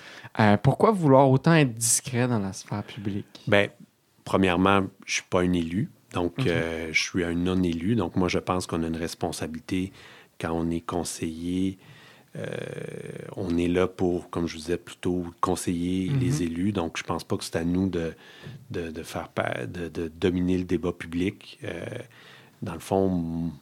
[0.62, 3.42] pourquoi vouloir autant être discret dans la sphère publique?
[3.46, 3.68] Bien,
[4.24, 5.90] premièrement, je ne suis pas un élu.
[6.12, 7.94] Donc, je suis un non-élu.
[7.94, 9.92] Donc, moi, je pense qu'on a une responsabilité
[10.40, 11.78] quand on est conseiller
[12.36, 12.46] euh,
[13.36, 16.42] on est là pour, comme je vous disais, plutôt conseiller les mhm.
[16.42, 16.72] élus.
[16.72, 18.12] Donc, je pense pas que c'est à nous de,
[18.70, 19.28] de, faire
[19.66, 21.58] de, de, dominer le débat public.
[21.64, 21.84] Euh,
[22.62, 23.52] dans le fond,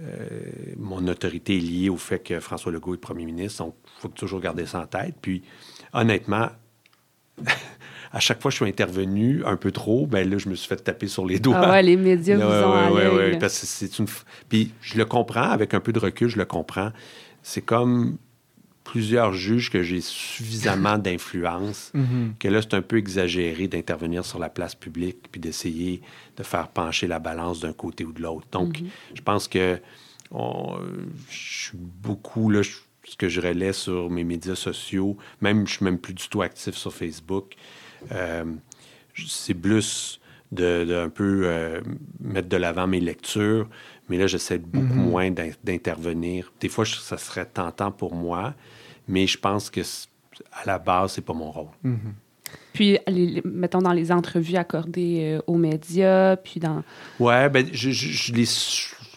[0.00, 0.40] euh,
[0.76, 3.64] mon autorité est liée au fait que François Legault est premier ministre.
[3.64, 5.14] Donc, il faut toujours garder ça en tête.
[5.22, 5.42] Puis,
[5.92, 6.48] honnêtement,
[8.12, 10.66] à chaque fois que je suis intervenu un peu trop, ben là, je me suis
[10.66, 11.56] fait taper sur les doigts.
[11.56, 14.08] Ah ouais, les médias vous ont ouais, ouais, parce que une...
[14.48, 16.90] Puis je le comprends, avec un peu de recul, je le comprends
[17.42, 18.16] c'est comme
[18.84, 22.34] plusieurs juges que j'ai suffisamment d'influence mhm.
[22.38, 26.02] que là, c'est un peu exagéré d'intervenir sur la place publique puis d'essayer
[26.36, 28.46] de faire pencher la balance d'un côté ou de l'autre.
[28.50, 28.88] Donc, mhm.
[29.14, 29.78] je pense que
[30.30, 35.84] je suis beaucoup, là, ce que je relais sur mes médias sociaux, même je suis
[35.84, 37.54] même plus du tout actif sur Facebook,
[38.12, 38.44] euh,
[39.14, 40.20] c'est plus
[40.52, 41.80] de, un peu euh,
[42.20, 43.68] mettre de l'avant mes lectures,
[44.12, 45.10] mais là, j'essaie beaucoup mhm.
[45.10, 46.52] moins d'intervenir.
[46.60, 48.52] Des fois, ça serait tentant pour moi,
[49.08, 49.80] mais je pense que
[50.52, 51.70] à la base, c'est pas mon rôle.
[51.82, 52.12] Mhm.
[52.74, 52.98] Puis,
[53.46, 56.82] mettons dans les entrevues accordées euh, aux médias, puis dans.
[57.18, 58.44] Ouais, ben, je, je, les.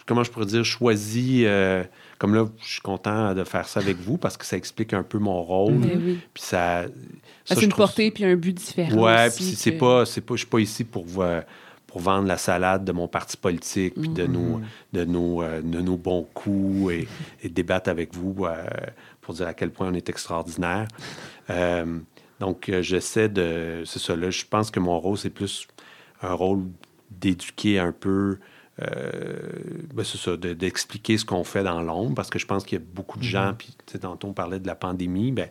[0.05, 1.43] Comment je pourrais dire, choisi.
[1.43, 1.83] Euh,
[2.17, 5.03] comme là, je suis content de faire ça avec vous parce que ça explique un
[5.03, 5.73] peu mon rôle.
[5.73, 6.19] Ben oui.
[6.33, 6.85] Puis ça.
[7.43, 9.03] c'est une portée puis un but différent.
[9.03, 11.21] Ouais, puis c'est pas, c'est pas, je suis pas ici pour vous
[11.95, 14.59] pour vendre la salade de mon parti politique, puis de, nos,
[14.91, 16.91] de, nos, euh, de nos bons coups
[17.41, 18.65] et, débattre avec vous euh,
[19.21, 20.89] pour dire à quel point on est extraordinaire.
[21.49, 21.99] Euh,
[22.41, 23.83] donc, j'essaie de...
[23.85, 25.69] C'est ça, là, je pense que mon rôle, c'est plus
[26.21, 26.63] un rôle
[27.09, 28.39] d'éduquer un peu...
[28.77, 32.81] Ben, c'est ça, d'expliquer ce qu'on fait dans l'ombre, parce que je pense qu'il y
[32.81, 33.75] a beaucoup de gens, mm-hmm.
[33.87, 35.47] puis tantôt on parlait de la pandémie, ben,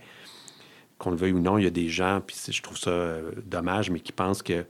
[0.99, 3.14] qu'on le veuille ou non, il y a des gens, puis je trouve ça
[3.47, 4.66] dommage, mais qui pensent que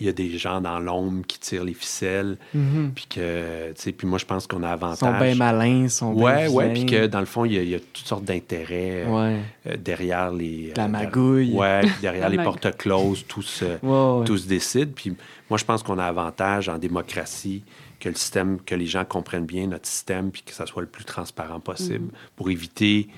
[0.00, 2.36] il y a des gens dans l'ombre qui tirent les ficelles.
[2.54, 2.92] Mhm.
[2.94, 4.98] Puis que, tu sais, puis moi, je pense qu'on a avantage.
[5.00, 7.74] Ils sont bien malins, sont bien Ouais, ouais, puis que dans le fond, il y
[7.74, 9.38] a, toutes sortes d'intérêts euh,
[9.78, 10.72] derrière les.
[10.76, 11.52] La euh, magouille.
[11.52, 13.78] ouais, derrière les portes closes, tout se,
[14.24, 14.92] tout décide.
[14.92, 15.14] Puis
[15.50, 17.62] moi, je pense qu'on a avantage en démocratie
[17.98, 20.88] que le système, que les gens comprennent bien notre système, puis que ça soit le
[20.88, 22.12] plus transparent possible mhm.
[22.36, 23.08] pour éviter.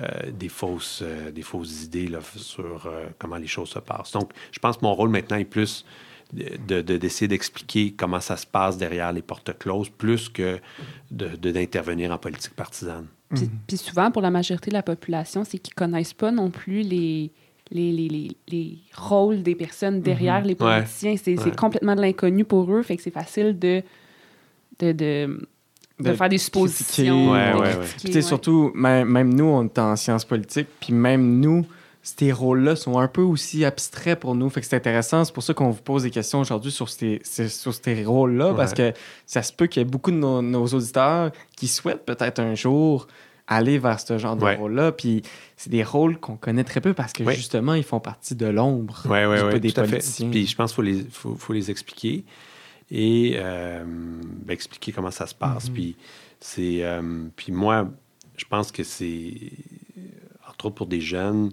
[0.00, 1.02] Euh, des, fausses,
[1.34, 4.12] des fausses idées là, sur comment les choses se passent.
[4.12, 5.84] Donc, je pense que mon rôle maintenant est plus
[6.32, 10.58] d'essayer de, d'essayer d'expliquer comment ça se passe derrière les portes closes, plus que
[11.10, 13.06] d'intervenir en politique partisane.
[13.34, 16.80] Puis, puis, souvent, pour la majorité de la population, c'est qu'ils connaissent pas non plus
[16.80, 17.30] les,
[17.70, 21.16] les, les, les, rôles des personnes derrière les politiciens.
[21.16, 23.82] C'est complètement de l'inconnu pour eux, fait que c'est facile de,
[24.78, 25.48] de, de
[26.00, 27.32] de, faire des suppositions.
[27.32, 31.66] Ouais, ouais, surtout, même, même, nous, on est en sciences politiques, puis même nous,
[32.16, 34.48] ces rôles-là sont un peu aussi abstraits pour nous.
[34.48, 35.24] Fait que c'est intéressant.
[35.24, 38.72] C'est pour ça qu'on vous pose des questions aujourd'hui sur ces, sur ces rôles-là, parce
[38.72, 38.92] que
[39.26, 43.06] ça se peut qu'il y ait beaucoup de nos, auditeurs qui souhaitent peut-être un jour
[43.46, 44.92] aller vers ce genre de rôle-là.
[44.92, 45.22] Puis
[45.56, 49.02] c'est des rôles qu'on connaît très peu parce que justement, ils font partie de l'ombre
[49.08, 50.30] ouais, des politiciens.
[50.30, 52.24] Puis je pense qu'il faut les, faut, faut les expliquer
[52.90, 55.68] et euh, ben, expliquer comment ça se passe.
[55.68, 55.74] Mm-hmm.
[55.74, 55.96] Puis
[56.40, 56.78] c'est.
[56.82, 57.88] Euh, puis moi,
[58.36, 59.34] je pense que c'est.
[60.48, 61.52] Entre autres pour des jeunes,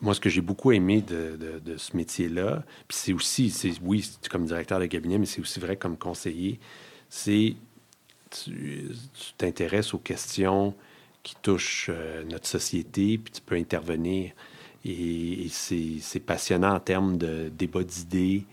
[0.00, 4.46] moi, ce que j'ai beaucoup aimé de, ce métier-là, puis c'est aussi, c'est, oui, comme
[4.46, 6.60] directeur de cabinet, mais c'est aussi vrai comme conseiller,
[7.08, 7.54] c'est
[8.30, 8.90] tu,
[9.36, 10.74] t'intéresses aux questions
[11.22, 14.32] qui touchent euh, notre société, puis tu peux intervenir.
[14.84, 18.44] Et, c'est, passionnant en termes de débat d'idées,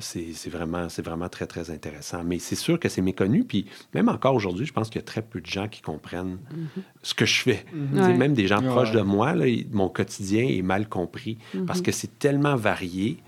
[0.00, 2.22] c'est vraiment, vraiment très, très intéressant.
[2.24, 3.44] Mais c'est sûr que c'est méconnu.
[3.44, 6.38] Puis même encore aujourd'hui, je pense qu'il y a très peu de gens qui comprennent
[6.52, 6.80] mm-hmm.
[7.02, 7.64] ce que je fais.
[7.74, 8.16] Mm-hmm.
[8.16, 11.82] Même des gens proches de moi, là, mon quotidien est mal compris parce mm-hmm.
[11.82, 13.18] que c'est tellement varié.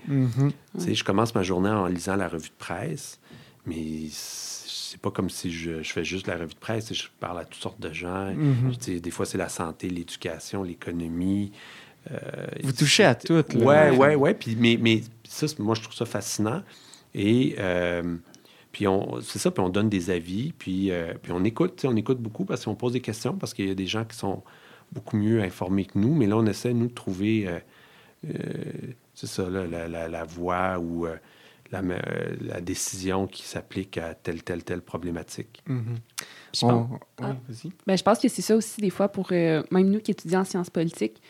[0.77, 3.19] Je commence ma journée en lisant la revue de presse,
[3.65, 6.93] mais c'est pas comme si je, fais juste la revue de presse.
[6.93, 8.33] Je parle à toutes sortes de gens.
[8.85, 11.51] Des fois, c'est la santé, l'éducation, l'économie.
[12.11, 12.17] Euh,
[12.63, 13.43] Vous touchez à tout.
[13.55, 14.33] Oui, oui, oui.
[14.33, 16.63] Puis, mais, ça, moi, je trouve ça fascinant.
[17.13, 18.17] Et euh,
[18.71, 18.85] puis,
[19.21, 22.45] c'est ça, puis on donne des avis, puis, euh, puis on écoute, on écoute beaucoup
[22.45, 24.43] parce qu'on pose des questions, parce qu'il y a des gens qui sont
[24.91, 26.13] beaucoup mieux informés que nous.
[26.13, 27.47] Mais là, on essaie, nous, de trouver,
[29.13, 31.05] c'est ça, là, la, la, voie ou
[31.71, 31.81] la,
[32.41, 35.61] la, décision qui s'applique à telle, telle, telle problématique.
[35.67, 36.25] Mm-hmm.
[36.55, 36.89] Je, pense,
[37.21, 37.35] ah.
[37.85, 40.45] ben, je pense que c'est ça aussi, des fois, pour même nous qui étudions en
[40.45, 41.21] sciences politiques,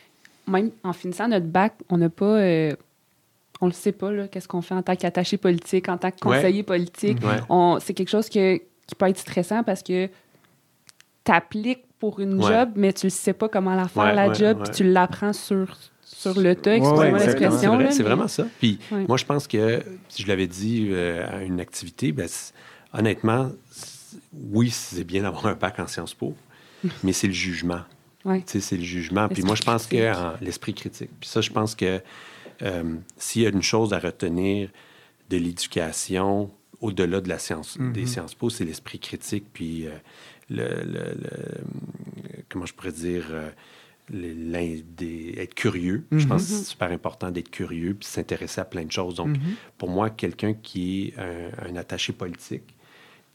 [0.47, 2.75] même en finissant notre bac, on n'a pas.
[3.61, 6.63] On le sait pas, qu'est-ce qu'on fait en tant qu'attaché politique, en tant que conseiller
[6.63, 7.17] politique.
[7.81, 12.69] C'est quelque chose que, qui peut être stressant parce que tu appliques pour une job,
[12.75, 16.39] mais tu ne sais pas comment la faire, la job, puis tu l'apprends sur, sur
[16.39, 17.91] le tas, l'expression.
[17.91, 18.47] C'est vraiment ça.
[18.59, 22.27] Puis moi, je pense que, si je l'avais dit euh, à une activité, ben,
[22.93, 23.51] honnêtement,
[24.51, 26.35] oui, c'est bien d'avoir un bac en Sciences Po,
[27.03, 27.81] mais c'est le jugement.
[28.45, 29.27] C'est le jugement.
[29.27, 31.09] Puis moi, je pense que l'esprit critique.
[31.19, 32.01] Puis ça, je pense que
[32.61, 34.69] euh, s'il y a une chose à retenir
[35.29, 36.51] de l'éducation,
[36.81, 38.07] au-delà de la science, des mm-hmm.
[38.07, 39.45] sciences po, c'est l'esprit critique.
[39.53, 39.91] Puis euh,
[40.49, 41.15] le,
[42.49, 43.49] comment je pourrais dire, euh,
[45.37, 46.05] être curieux.
[46.11, 46.57] Je pense que mm-hmm.
[46.57, 49.15] c'est super important d'être curieux puis s'intéresser à plein de choses.
[49.15, 49.55] Donc, mm-hmm.
[49.77, 52.75] pour moi, quelqu'un qui est un, attaché politique,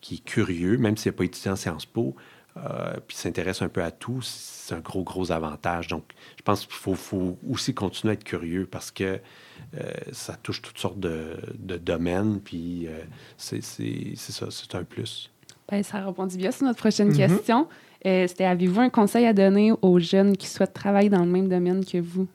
[0.00, 2.16] qui est curieux, même s'il n'a pas étudié en Sciences Po,
[2.56, 5.88] euh, puis s'intéresse un peu à tout, c'est un gros, gros avantage.
[5.88, 6.04] Donc,
[6.36, 9.18] je pense qu'il faut, aussi continuer à être curieux parce que
[9.76, 11.36] euh, ça touche toutes sortes de,
[11.78, 13.00] domaines, puis euh,
[13.36, 15.32] c'est ça, c'est un plus.
[15.68, 17.16] Bien, ça répondit bien sur notre prochaine mm-hmm.
[17.16, 17.68] question.
[18.04, 21.84] C'était avez-vous un conseil à donner aux jeunes qui souhaitent travailler dans le même domaine
[21.84, 22.28] que vous?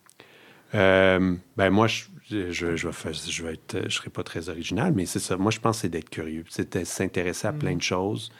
[0.74, 5.05] ben moi, je, je, je, vais je vais être, je serai pas très original, mais
[5.05, 5.38] c'est ça.
[5.38, 7.78] Moi, je pense que c'est d'être curieux, c'est s'intéresser à plein mm-hmm.
[7.78, 8.32] de choses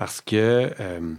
[0.00, 1.14] parce que euh,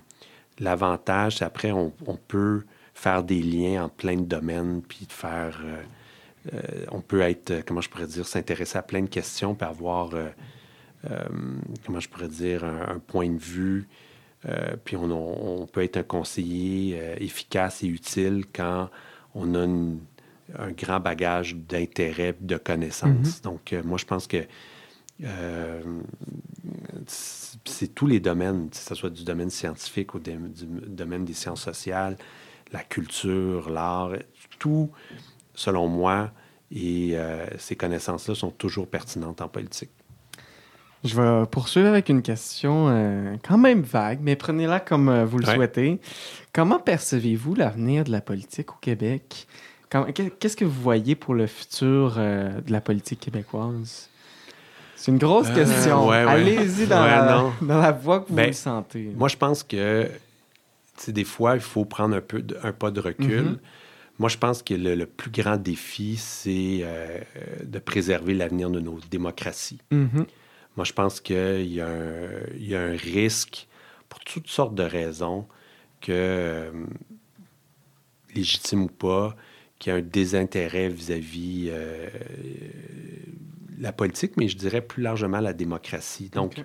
[0.58, 1.92] l'avantage, c'est après, on,
[2.28, 2.64] peut
[2.96, 5.62] faire des liens en plein de domaines, puis faire.
[5.64, 5.84] Euh,
[6.56, 10.10] euh, on peut être, comment je pourrais dire, s'intéresser à plein de questions, puis avoir,
[11.86, 13.88] comment je pourrais dire, un, point de vue.
[14.84, 18.90] puis on, peut être un conseiller efficace et utile quand
[19.36, 19.60] on a
[20.58, 23.42] un grand bagage d'intérêt, de connaissances.
[23.42, 23.44] Mm-hmm.
[23.44, 24.44] Donc, moi, je pense que
[27.08, 30.36] c'est tous les domaines, que ce soit du domaine scientifique ou du
[30.88, 32.18] domaine des sciences sociales,
[32.72, 34.14] la culture, l'art,
[34.60, 34.92] tout,
[35.54, 36.32] selon moi,
[36.72, 39.92] et euh, ces connaissances-là sont toujours pertinentes en politique.
[41.04, 45.40] Je vais poursuivre avec une question euh, quand même vague, mais prenez-la comme euh, vous
[45.40, 46.00] le souhaitez.
[46.54, 49.48] Comment percevez-vous l'avenir de la politique au Québec?
[50.40, 54.11] Qu'est-ce que vous voyez pour le futur de la politique québécoise?
[55.02, 56.12] C'est une grosse euh, question.
[56.12, 57.04] Allez-y dans,
[57.60, 59.12] la, voie que vous ben, sentez.
[59.16, 60.08] Moi, je pense que
[61.08, 63.46] des fois, il faut prendre un peu un pas de recul.
[63.46, 63.58] Mm-hmm.
[64.20, 67.18] Moi, je pense que le, plus grand défi, c'est euh,
[67.64, 69.80] de préserver l'avenir de nos démocraties.
[69.92, 70.26] Mm-hmm.
[70.78, 73.68] Moi, je pense qu'il y, y, a un risque,
[74.08, 75.48] pour toutes sortes de raisons,
[76.00, 76.72] que, euh,
[78.36, 79.36] légitime ou pas,
[79.80, 81.72] qui a un désintérêt vis-à-vis
[83.82, 86.30] la politique, mais je dirais plus largement la démocratie.
[86.30, 86.62] Donc,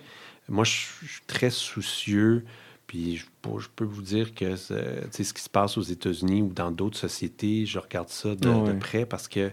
[0.48, 2.44] moi, je suis très soucieux,
[2.86, 3.26] puis je,
[3.74, 7.78] peux vous dire que ce qui se passe aux États-Unis ou dans d'autres sociétés, je
[7.78, 9.50] regarde ça de, près parce que...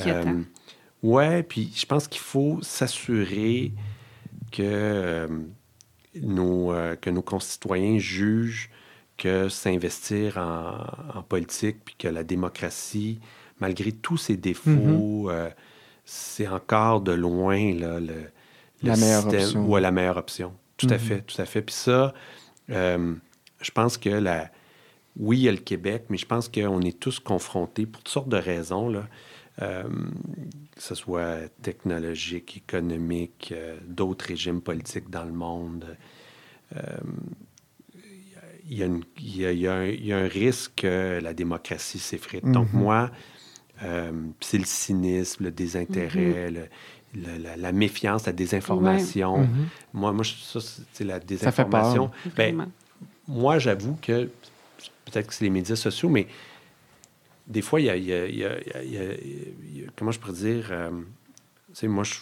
[0.00, 0.42] Euh,
[1.02, 3.72] ouais, puis je pense qu'il faut s'assurer
[4.50, 5.28] que, euh,
[6.20, 8.70] nos, euh, que nos concitoyens jugent
[9.16, 13.20] que s'investir en, politique, puis que la démocratie,
[13.60, 15.30] malgré tous ses défauts, mm-hmm.
[15.30, 15.50] euh,
[16.04, 18.30] c'est encore de loin là, le,
[18.82, 19.66] la meilleure option.
[19.66, 20.52] Ouais, la meilleure option.
[20.76, 20.98] Tout à mm-hmm.
[20.98, 21.62] fait, tout à fait.
[21.62, 22.14] Puis ça,
[22.70, 23.14] euh,
[23.60, 24.50] je pense que la...
[25.16, 28.12] oui, il y a le Québec, mais je pense qu'on est tous confrontés pour toutes
[28.12, 29.06] sortes de raisons, là,
[29.62, 29.84] euh,
[30.74, 33.54] que ce soit technologique, économique,
[33.86, 35.96] d'autres régimes politiques dans le monde
[38.68, 42.44] il y, a, un, risque que la démocratie s'effrite.
[42.44, 42.80] Donc, mhm.
[42.80, 43.10] moi,
[43.82, 47.42] euh, c'est le cynisme, le désintérêt, mhm.
[47.58, 49.38] la, méfiance, la désinformation.
[49.38, 49.68] Mhm.
[49.92, 50.60] Moi, moi, ça,
[50.92, 52.10] c'est la désinformation.
[52.36, 52.68] Ben,
[53.26, 54.30] moi, j'avoue que
[55.04, 56.26] peut-être que c'est les médias sociaux, mais
[57.46, 58.50] des fois, il y a,
[59.96, 60.90] comment je pourrais dire, euh,
[61.84, 62.14] moi, je,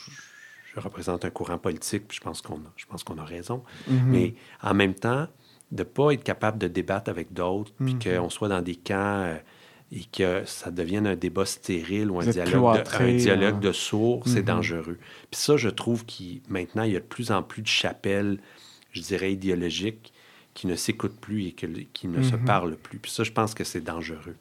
[0.77, 3.63] représente un courant politique, puis je pense qu'on je pense qu'on a raison.
[3.89, 5.29] Mais en même temps,
[5.71, 8.01] de ne pas être capable de débattre avec d'autres, puis mhm.
[8.01, 9.37] qu'on soit dans des camps euh,
[9.95, 14.23] et que ça devienne un débat stérile ou un dialogue, de, un dialogue de sourds,
[14.27, 14.47] c'est mhm.
[14.47, 14.99] dangereux.
[15.31, 18.39] Puis ça, je trouve qu'il maintenant, il y a de plus en plus de chapelles,
[18.93, 20.13] je dirais, idéologiques
[20.55, 22.45] qui ne s'écoutent plus et qui ne se mhm.
[22.45, 22.99] parlent plus.
[22.99, 24.37] Puis ça, je pense que c'est dangereux.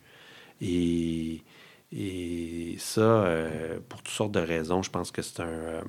[0.61, 1.41] Et,
[1.91, 5.81] et ça, euh, pour toutes sortes de raisons, je pense que c'est un, euh,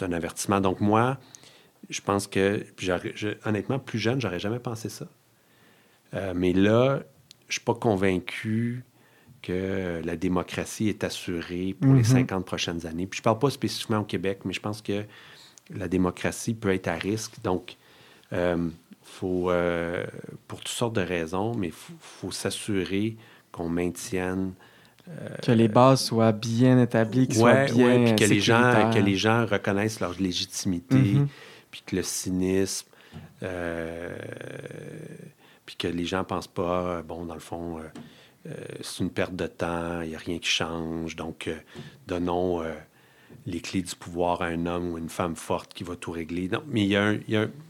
[0.00, 0.60] un avertissement.
[0.60, 1.18] Donc moi,
[1.88, 2.66] je pense que,
[3.44, 5.06] honnêtement, plus jeune, j'aurais jamais pensé ça.
[6.14, 7.02] Euh, mais là,
[7.48, 8.84] je suis pas convaincu
[9.42, 12.44] que la démocratie est assurée pour les 50 mhm.
[12.44, 13.06] prochaines années.
[13.06, 15.04] Puis je parle pas spécifiquement au Québec, mais je pense que
[15.74, 17.34] la démocratie peut être à risque.
[17.44, 17.76] Donc,
[18.32, 18.68] euh,
[19.02, 20.04] faut, euh,
[20.48, 23.16] pour toutes sortes de raisons, mais il faut, s'assurer
[23.52, 24.52] qu'on maintienne
[25.42, 29.14] que les bases soient bien établies, qu'ils soient bien puis que les gens que les
[29.14, 31.28] gens reconnaissent leur légitimité, mhm
[31.70, 32.86] puis que le cynisme,
[33.42, 34.16] euh,
[35.66, 37.82] puis que les gens ne pensent pas, bon, dans le fond, euh,
[38.46, 41.50] euh, c'est une perte de temps, il n'y a rien qui change, donc
[42.06, 42.62] donnons
[43.46, 46.48] les clés du pouvoir à un homme ou une femme forte qui va tout régler.
[46.48, 47.18] Non, mais il y a, un,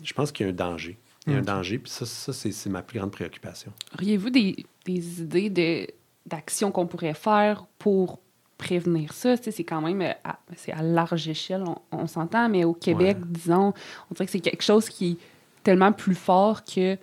[0.04, 0.98] je pense qu'il y a un danger.
[1.26, 3.72] Il y a un danger, puis ça, ça c'est ma plus grande préoccupation.
[3.94, 5.94] Auriez-vous des, des idées
[6.24, 8.20] d'actions qu'on pourrait faire pour
[8.58, 9.36] prévenir ça?
[9.36, 13.74] C'est quand même euh, à, c'est à large échelle, on, s'entend, mais au Québec, disons,
[14.10, 15.16] on dirait que c'est quelque chose qui est
[15.64, 16.96] tellement plus fort que.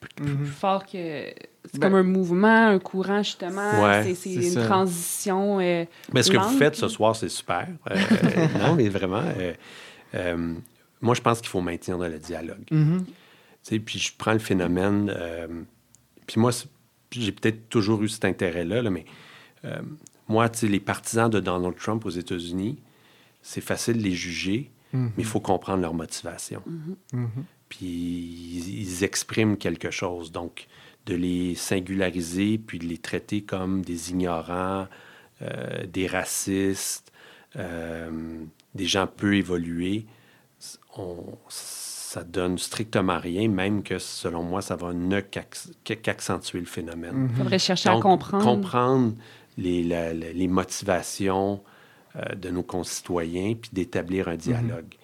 [0.00, 0.46] Plus, mhm.
[0.46, 1.32] fort que.
[1.66, 4.02] C'est ben comme un mouvement, un courant, justement.
[4.02, 5.60] c'est, une transition.
[5.60, 7.68] Euh, mais ce que vous faites ce soir, c'est super.
[7.90, 7.96] Euh,
[8.58, 9.22] non, mais vraiment.
[11.00, 12.64] moi, je pense qu'il faut maintenir le dialogue.
[12.70, 13.04] Mhm.
[13.84, 15.14] Puis je prends le phénomène.
[16.26, 16.50] puis moi,
[17.10, 19.04] j'ai peut-être toujours eu cet intérêt-là, là, mais
[20.30, 22.78] moi, les partisans de Donald Trump aux États-Unis,
[23.42, 25.12] c'est facile de les juger, mhm.
[25.16, 26.62] mais il faut comprendre leur motivation.
[27.12, 27.26] Mhm.
[27.70, 30.30] Puis ils, expriment quelque chose.
[30.30, 30.66] Donc,
[31.06, 34.86] de les singulariser, puis de les traiter comme des ignorants,
[35.40, 37.10] euh, des racistes,
[37.56, 38.44] euh,
[38.74, 40.04] des gens peu évolués,
[40.98, 47.28] on, ça donne strictement rien, même que selon moi, ça va ne qu'accentuer le phénomène.
[47.30, 48.44] Il faudrait chercher à comprendre.
[48.44, 49.14] Comprendre
[49.56, 51.62] les, les motivations
[52.16, 54.96] euh, de nos concitoyens, puis d'établir un dialogue.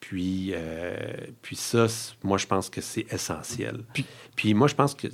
[0.00, 0.96] Puis, euh,
[1.42, 1.86] puis ça,
[2.22, 3.84] moi, je pense que c'est essentiel.
[4.34, 5.08] Puis, moi, je pense que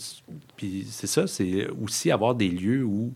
[0.56, 3.12] puis c'est ça, c'est aussi avoir des lieux où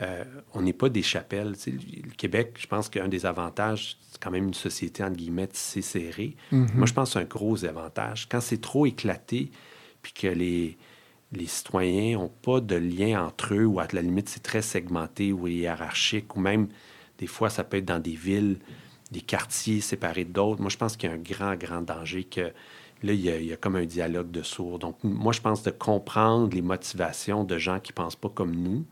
[0.00, 1.54] euh, on n'est pas des chapelles.
[1.66, 5.82] le Québec, je pense qu'un des avantages, c'est quand même une société, entre guillemets, tissée
[5.82, 6.36] serrée.
[6.52, 6.68] Mhm.
[6.74, 8.26] Moi, je pense que c'est un gros avantage.
[8.28, 9.50] Quand c'est trop éclaté,
[10.00, 10.78] puis que les,
[11.32, 15.32] les citoyens n'ont pas de lien entre eux, ou à la limite, c'est très segmenté
[15.32, 16.68] ou hiérarchique, ou même
[17.18, 18.56] des fois, ça peut être dans des villes,
[19.10, 20.60] des quartiers séparés d'autres.
[20.60, 22.52] Moi, je pense qu'il y a un grand, grand danger que
[23.02, 24.78] là, il y, a, comme un dialogue de sourds.
[24.78, 28.54] Donc, moi, je pense de comprendre les motivations de gens qui ne pensent pas comme
[28.54, 28.84] nous,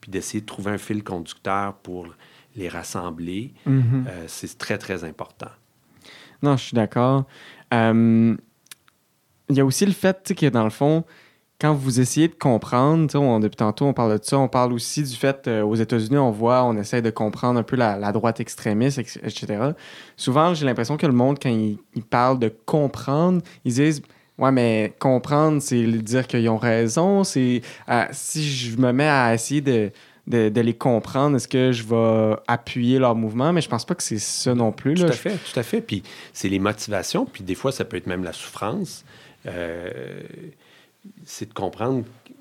[0.00, 2.08] puis d'essayer de trouver un fil conducteur pour
[2.56, 4.06] les rassembler, mm-hmm.
[4.08, 5.50] euh, c'est très, très important.
[6.42, 7.26] Non, je suis d'accord.
[7.72, 8.36] Euh,
[9.48, 11.04] il y a aussi le fait que, dans le fond,
[11.60, 15.02] quand vous essayez de comprendre, on, depuis tantôt on parle de ça, on parle aussi
[15.02, 18.40] du fait euh, aux États-Unis, on voit, on essaie de comprendre un peu la, droite
[18.40, 19.72] extrémiste, etc.
[20.16, 24.02] Souvent, j'ai l'impression que le monde, quand il, parle de comprendre, ils disent
[24.38, 27.24] Ouais, mais comprendre, c'est dire qu'ils ont raison.
[27.24, 27.60] C'est
[28.12, 29.90] si je me mets à essayer de,
[30.26, 33.52] de, les comprendre, est-ce que je vais appuyer leur mouvement?
[33.52, 34.94] Mais je pense pas que c'est ça non plus.
[34.94, 35.82] Tout à fait, tout à fait.
[35.82, 36.02] Puis
[36.32, 39.04] c'est les motivations, puis des fois, ça peut être même la souffrance.
[39.46, 40.20] Euh,
[41.24, 42.32] c'est de comprendre que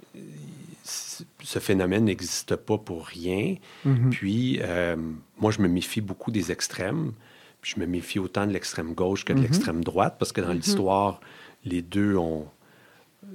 [1.43, 3.55] ce phénomène n'existe pas pour rien.
[3.85, 4.09] Mm-hmm.
[4.09, 4.95] Puis euh,
[5.37, 7.13] moi, je me méfie beaucoup des extrêmes.
[7.61, 9.43] Puis je me méfie autant de l'extrême gauche que de mm-hmm.
[9.43, 10.55] l'extrême droite, parce que dans mm-hmm.
[10.55, 11.19] l'histoire,
[11.65, 12.47] les deux ont.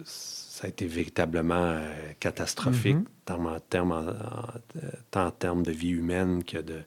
[0.05, 2.97] Ça a été véritablement euh, catastrophique,
[3.27, 4.16] tant, en termes,
[5.11, 6.81] tant en termes de vie humaine que de,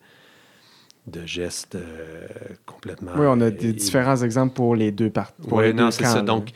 [1.07, 2.27] de gestes euh,
[2.65, 3.11] complètement.
[3.15, 5.47] Oui, on a des différents exemples pour les deux parties.
[5.49, 6.21] Oui, non, c'est ça.
[6.21, 6.49] Donc,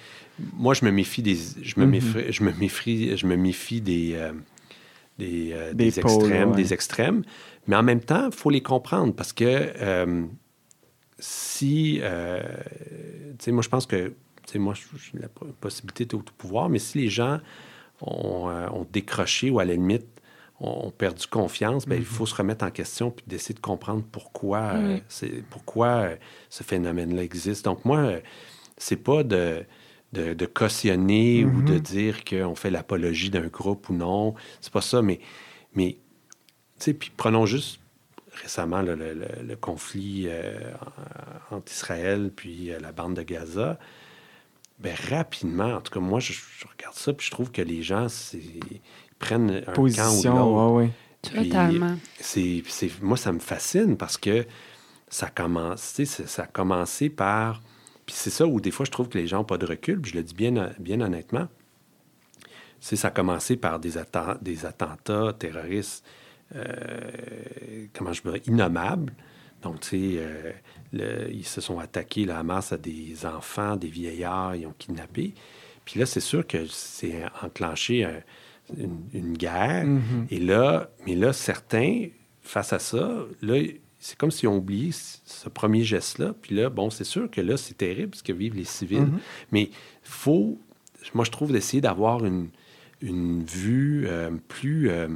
[0.53, 1.37] moi, je me méfie des.
[1.61, 4.13] Je me, méfie, je me, méfie, je me méfie des.
[4.15, 4.33] Euh,
[5.17, 7.23] des, des, extrêmes, des extrêmes.
[7.67, 9.71] Mais en même temps, il faut les comprendre parce que
[11.19, 12.01] si.
[12.01, 14.13] tu sais, moi, je pense que
[14.59, 15.27] moi, j'ai la
[15.59, 17.39] possibilité d'être au pouvoir, mais si les gens
[18.01, 20.07] ont, euh, décroché ou à la limite
[20.59, 22.05] ont, perdu confiance, bien, il mm-hmm.
[22.05, 26.15] faut se remettre en question puis d'essayer de comprendre pourquoi, euh, c'est, pourquoi euh,
[26.49, 27.65] ce phénomène-là existe.
[27.65, 28.13] Donc, moi,
[28.77, 29.63] c'est pas de,
[30.13, 31.81] de, cautionner ou de mm-hmm.
[31.81, 34.35] dire qu'on fait l'apologie d'un groupe ou non.
[34.59, 35.19] C'est pas ça, mais,
[35.73, 35.97] mais
[36.79, 37.79] puis prenons juste
[38.41, 40.27] récemment le, conflit
[41.51, 43.77] entre Israël puis la bande de Gaza.
[44.79, 46.33] Ben, rapidement, en tout cas, moi, je,
[46.75, 48.81] regarde ça, puis je trouve que les gens, ils
[49.19, 50.93] prennent un Position, camp ou l'autre.
[51.21, 51.97] Totalement.
[52.19, 52.63] C'est,
[52.99, 54.45] moi, ça me fascine parce que
[55.07, 57.61] ça commence, ça a commencé par...
[58.11, 60.01] Puis c'est ça où des fois, je trouve que les gens n'ont pas de recul,
[60.01, 61.47] puis je le dis bien, bien honnêtement.
[62.81, 63.93] ça a commencé par des,
[64.41, 66.05] des attentats terroristes,
[66.53, 66.65] euh,
[67.93, 69.13] comment je dirais, innommables.
[69.61, 70.19] Donc, tu sais,
[70.93, 75.33] euh, ils se sont attaqués, la masse à des enfants, des vieillards, ils ont kidnappé.
[75.85, 78.05] Puis là, c'est sûr que c'est enclenché
[78.77, 79.85] une, guerre.
[79.85, 80.25] Mm-hmm.
[80.31, 82.07] Et là, mais là, certains,
[82.41, 83.55] face à ça, là,
[84.01, 86.33] c'est comme s'ils ont oublié ce premier geste-là.
[86.41, 89.03] Puis là, bon, c'est sûr que là, c'est terrible ce que vivent les civils.
[89.03, 89.19] Mm-hmm.
[89.51, 89.69] Mais il
[90.01, 90.59] faut,
[91.13, 92.49] moi, je trouve, d'essayer d'avoir une,
[93.01, 94.89] une vue euh, plus.
[94.89, 95.07] Euh,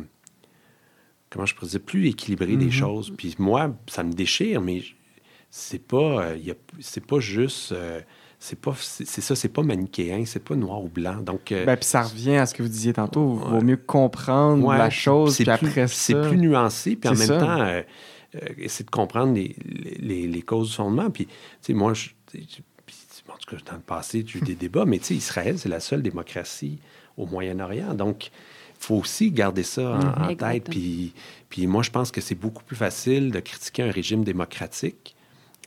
[1.31, 2.71] comment je pourrais dire, plus équilibrée des mm-hmm.
[2.71, 3.13] choses.
[3.17, 4.83] Puis moi, ça me déchire, mais
[5.49, 7.73] c'est pas, euh, c'est pas juste.
[8.37, 11.77] C'est pas c'est ça c'est pas manichéen c'est pas noir ou blanc donc euh, ben,
[11.77, 15.37] puis ça revient à ce que vous disiez tantôt il vaut mieux comprendre la chose
[15.37, 17.81] puis après c'est plus nuancé puis en même temps
[18.57, 19.55] essayer de comprendre les,
[19.99, 21.09] les, les causes du fondement.
[21.09, 24.85] Puis tu sais moi je, en tout cas dans le passé j'ai eu des débats
[24.85, 26.79] mais tu sais Israël c'est la seule démocratie
[27.17, 27.93] au Moyen-Orient.
[27.93, 28.31] Donc il
[28.85, 30.69] faut aussi garder ça en, en tête.
[30.69, 31.13] puis
[31.49, 35.15] puis moi je pense que c'est beaucoup plus facile de critiquer un régime démocratique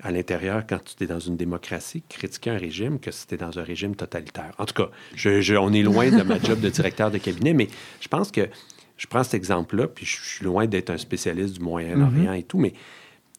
[0.02, 3.36] à l'intérieur quand tu es dans une démocratie, critiquer un régime que si tu es
[3.36, 4.52] dans un régime totalitaire.
[4.58, 7.68] En tout cas, je, on est loin de ma job de directeur de cabinet, mais
[8.00, 8.48] je pense que
[8.98, 12.38] je prends cet exemple-là, puis je suis loin d'être un spécialiste du Moyen-Orient mm-hmm.
[12.38, 12.74] et tout, mais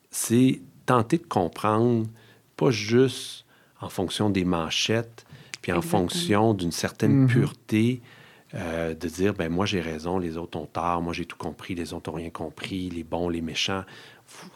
[0.10, 2.08] c'est tenter de comprendre,
[2.56, 3.46] pas juste
[3.80, 5.26] en fonction des manchettes,
[5.62, 7.32] puis en fonction d'une certaine mm-hmm.
[7.32, 8.02] pureté,
[8.56, 11.76] euh, de dire, ben moi j'ai raison, les autres ont tort, moi j'ai tout compris,
[11.76, 13.84] les autres n'ont rien compris, les bons, les méchants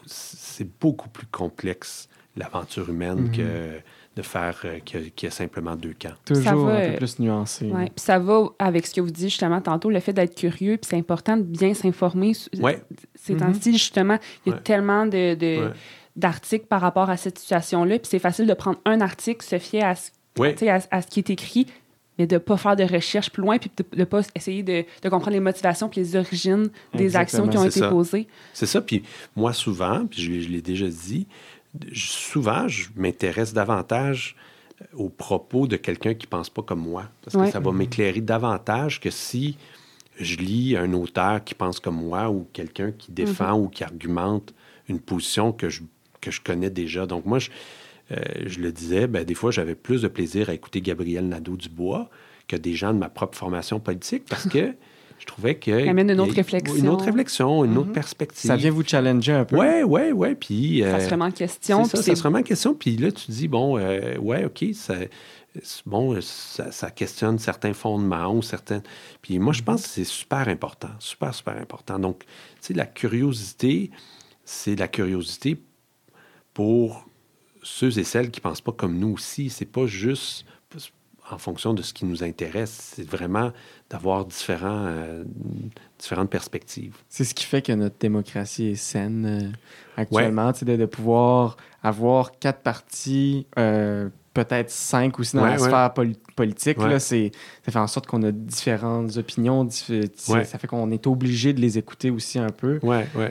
[0.06, 3.32] c'est beaucoup plus complexe, l'aventure humaine, mhm.
[3.32, 3.80] que
[4.16, 6.14] de faire euh, qu'il y, a simplement deux camps.
[6.24, 7.66] Toujours un peu plus nuancé.
[7.66, 7.86] Ouais.
[7.86, 10.88] Puis ça va avec ce que vous dites justement tantôt, le fait d'être curieux, puis
[10.88, 12.32] c'est important de bien s'informer.
[12.60, 12.80] Ouais.
[13.14, 13.74] C'est ainsi, mhm.
[13.74, 15.72] justement, il y a tellement de,
[16.16, 19.82] d'articles par rapport à cette situation-là, puis c'est facile de prendre un article, se fier
[19.82, 20.10] à ce,
[20.90, 21.66] à ce qui est écrit,
[22.18, 24.84] mais de ne pas faire de recherche plus loin, puis de ne pas essayer de,
[25.02, 28.28] de, comprendre les motivations puis les origines des actions qui ont été posées.
[28.52, 28.80] C'est ça.
[28.80, 29.02] Puis
[29.34, 31.26] moi, souvent, puis je, l'ai déjà dit,
[31.94, 34.36] souvent, je m'intéresse davantage
[34.80, 37.04] euh, aux propos de quelqu'un qui ne pense pas comme moi.
[37.22, 39.56] Parce que ça va m'éclairer davantage que si
[40.18, 43.64] je lis un auteur qui pense comme moi ou quelqu'un qui défend mm-hmm.
[43.64, 44.54] ou qui argumente
[44.88, 45.82] une position que je,
[46.20, 47.06] que je connais déjà.
[47.06, 47.50] Donc moi, je
[48.12, 52.10] euh, je le disais, ben, des fois, j'avais plus de plaisir à écouter Gabriel Nadeau-Dubois
[52.48, 54.74] que des gens de ma propre formation politique parce que
[55.18, 55.84] je trouvais que.
[55.84, 56.74] Ça amène une autre réflexion.
[56.76, 57.94] Une autre réflexion, une autre mhm.
[57.94, 58.48] perspective.
[58.48, 59.56] Ça vient vous challenger un peu.
[59.56, 60.34] Oui, oui, oui.
[60.34, 60.82] Puis.
[60.82, 61.84] ça se remet en question.
[61.84, 62.74] Ça, ça se remet en question.
[62.74, 64.94] Puis là, tu dis, bon, euh, ouais, OK, ça,
[65.86, 68.82] bon, ça, questionne certains fondements ou certains.
[69.22, 70.90] Puis moi, je pense que c'est super important.
[70.98, 71.98] Super, super important.
[71.98, 72.28] Donc, tu
[72.60, 73.90] sais, la curiosité,
[74.44, 75.60] c'est la curiosité
[76.52, 77.06] pour
[77.62, 79.50] ceux et celles qui ne pensent pas comme nous aussi.
[79.50, 80.44] C'est pas juste.
[81.30, 82.92] en fonction de ce qui nous intéresse.
[82.94, 83.52] C'est vraiment
[83.90, 85.24] d'avoir différents, euh,
[85.98, 86.96] différentes perspectives.
[87.08, 92.38] C'est ce qui fait que notre démocratie est saine euh, actuellement, de, de, pouvoir avoir
[92.38, 95.92] quatre partis, euh, peut-être cinq aussi dans la sphère
[96.34, 96.78] politique.
[96.78, 97.16] Là, ça
[97.62, 99.68] fait en sorte qu'on a différentes opinions.
[99.70, 102.80] Ça fait qu'on est obligé de les écouter aussi un peu.
[102.82, 103.26] Oui, oui.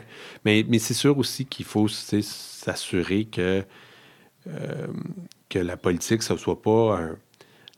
[0.45, 3.66] Mais, mais c'est sûr aussi qu'il faut s'assurer que,
[5.49, 7.18] que la politique, ça ne soit pas un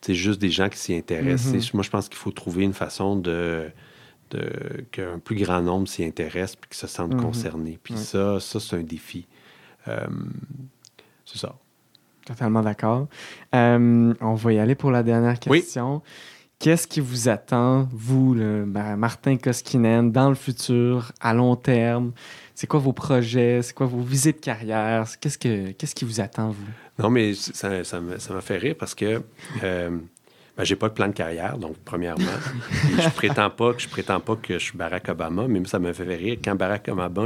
[0.06, 1.56] c'est juste des gens qui s'y intéressent.
[1.56, 1.72] Mm-hmm.
[1.74, 3.72] Moi, je pense qu'il faut trouver une façon de,
[4.92, 7.22] qu'un plus grand nombre s'y intéresse et qu'ils se sentent mm-hmm.
[7.22, 7.80] concernés.
[7.82, 9.26] Puis ça, ça c'est un défi.
[9.88, 10.06] Euh,
[11.26, 11.56] c'est ça.
[12.24, 13.08] Totalement d'accord.
[13.56, 16.04] Euh, on va y aller pour la dernière question.
[16.66, 22.12] Qu'est-ce qui vous attend, vous, Martin Koskinen, dans le futur, à long terme?
[22.56, 23.62] C'est quoi vos projets?
[23.62, 25.06] C'est quoi vos visites de carrière?
[25.22, 26.66] Qu'est-ce, que, qu'est-ce qui vous attend, vous?
[26.98, 29.22] Non, mais ça, ça, m'a fait rire parce que
[29.64, 30.00] euh,
[30.58, 32.24] ben, j'ai pas de plan de carrière, donc premièrement.
[32.98, 35.92] je prétends pas que je prétends pas que je suis Barack Obama, mais ça m'a
[35.92, 36.38] fait rire.
[36.42, 37.24] Quand Barack Obama,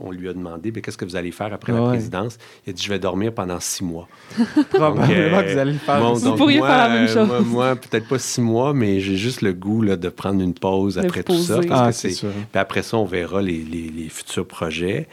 [0.00, 2.72] on, lui a demandé ben, qu'est-ce que vous allez faire après la présidence, il a
[2.72, 4.08] dit je vais dormir pendant six mois.
[4.70, 6.14] Probablement euh, que vous allez le faire.
[6.14, 7.28] vous pourriez faire la même chose.
[7.44, 10.96] moi, peut-être pas six mois, mais j'ai juste le goût là, de prendre une pause
[10.98, 11.60] après tout ça.
[11.70, 11.90] Ah.
[11.92, 12.18] Puis
[12.54, 15.06] après ça, on verra les, les, futurs projets.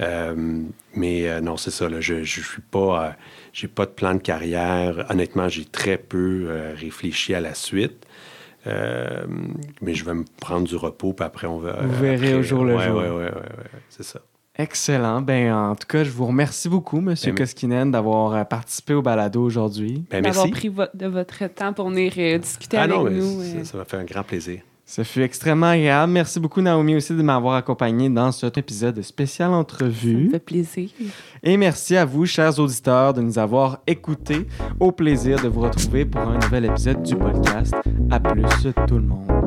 [0.00, 0.62] Euh,
[0.94, 1.88] mais non, c'est ça.
[1.88, 3.16] Là, je ne suis pas
[3.54, 5.06] j'ai pas de plan de carrière.
[5.08, 8.04] Honnêtement, j'ai très peu euh, réfléchi à la suite.
[8.66, 9.24] Euh,
[9.80, 11.82] mais je vais me prendre du repos, puis après, on va.
[11.82, 12.96] Vous verrez au jour le jour.
[12.96, 13.40] Oui, oui, oui,
[13.88, 14.20] c'est ça.
[14.56, 15.20] Excellent.
[15.20, 17.14] Ben, en tout cas, je vous remercie beaucoup, M.
[17.22, 20.04] Ben, Koskinen, d'avoir euh, participé au balado aujourd'hui.
[20.10, 23.42] Ben, d'avoir pris de votre temps pour venir discuter ah avec nous.
[23.42, 24.62] Ça, ça m'a fait un grand plaisir.
[24.86, 26.12] Ça fut extrêmement agréable.
[26.12, 30.24] Merci beaucoup, Naomi, aussi de m'avoir accompagné dans cet épisode spécial entrevue.
[30.24, 30.90] Ça me fait plaisir.
[31.42, 34.46] Et merci à vous, chers auditeurs, de nous avoir écoutés.
[34.78, 37.74] Au plaisir de vous retrouver pour un nouvel épisode du podcast.
[38.10, 39.43] À plus, tout le monde.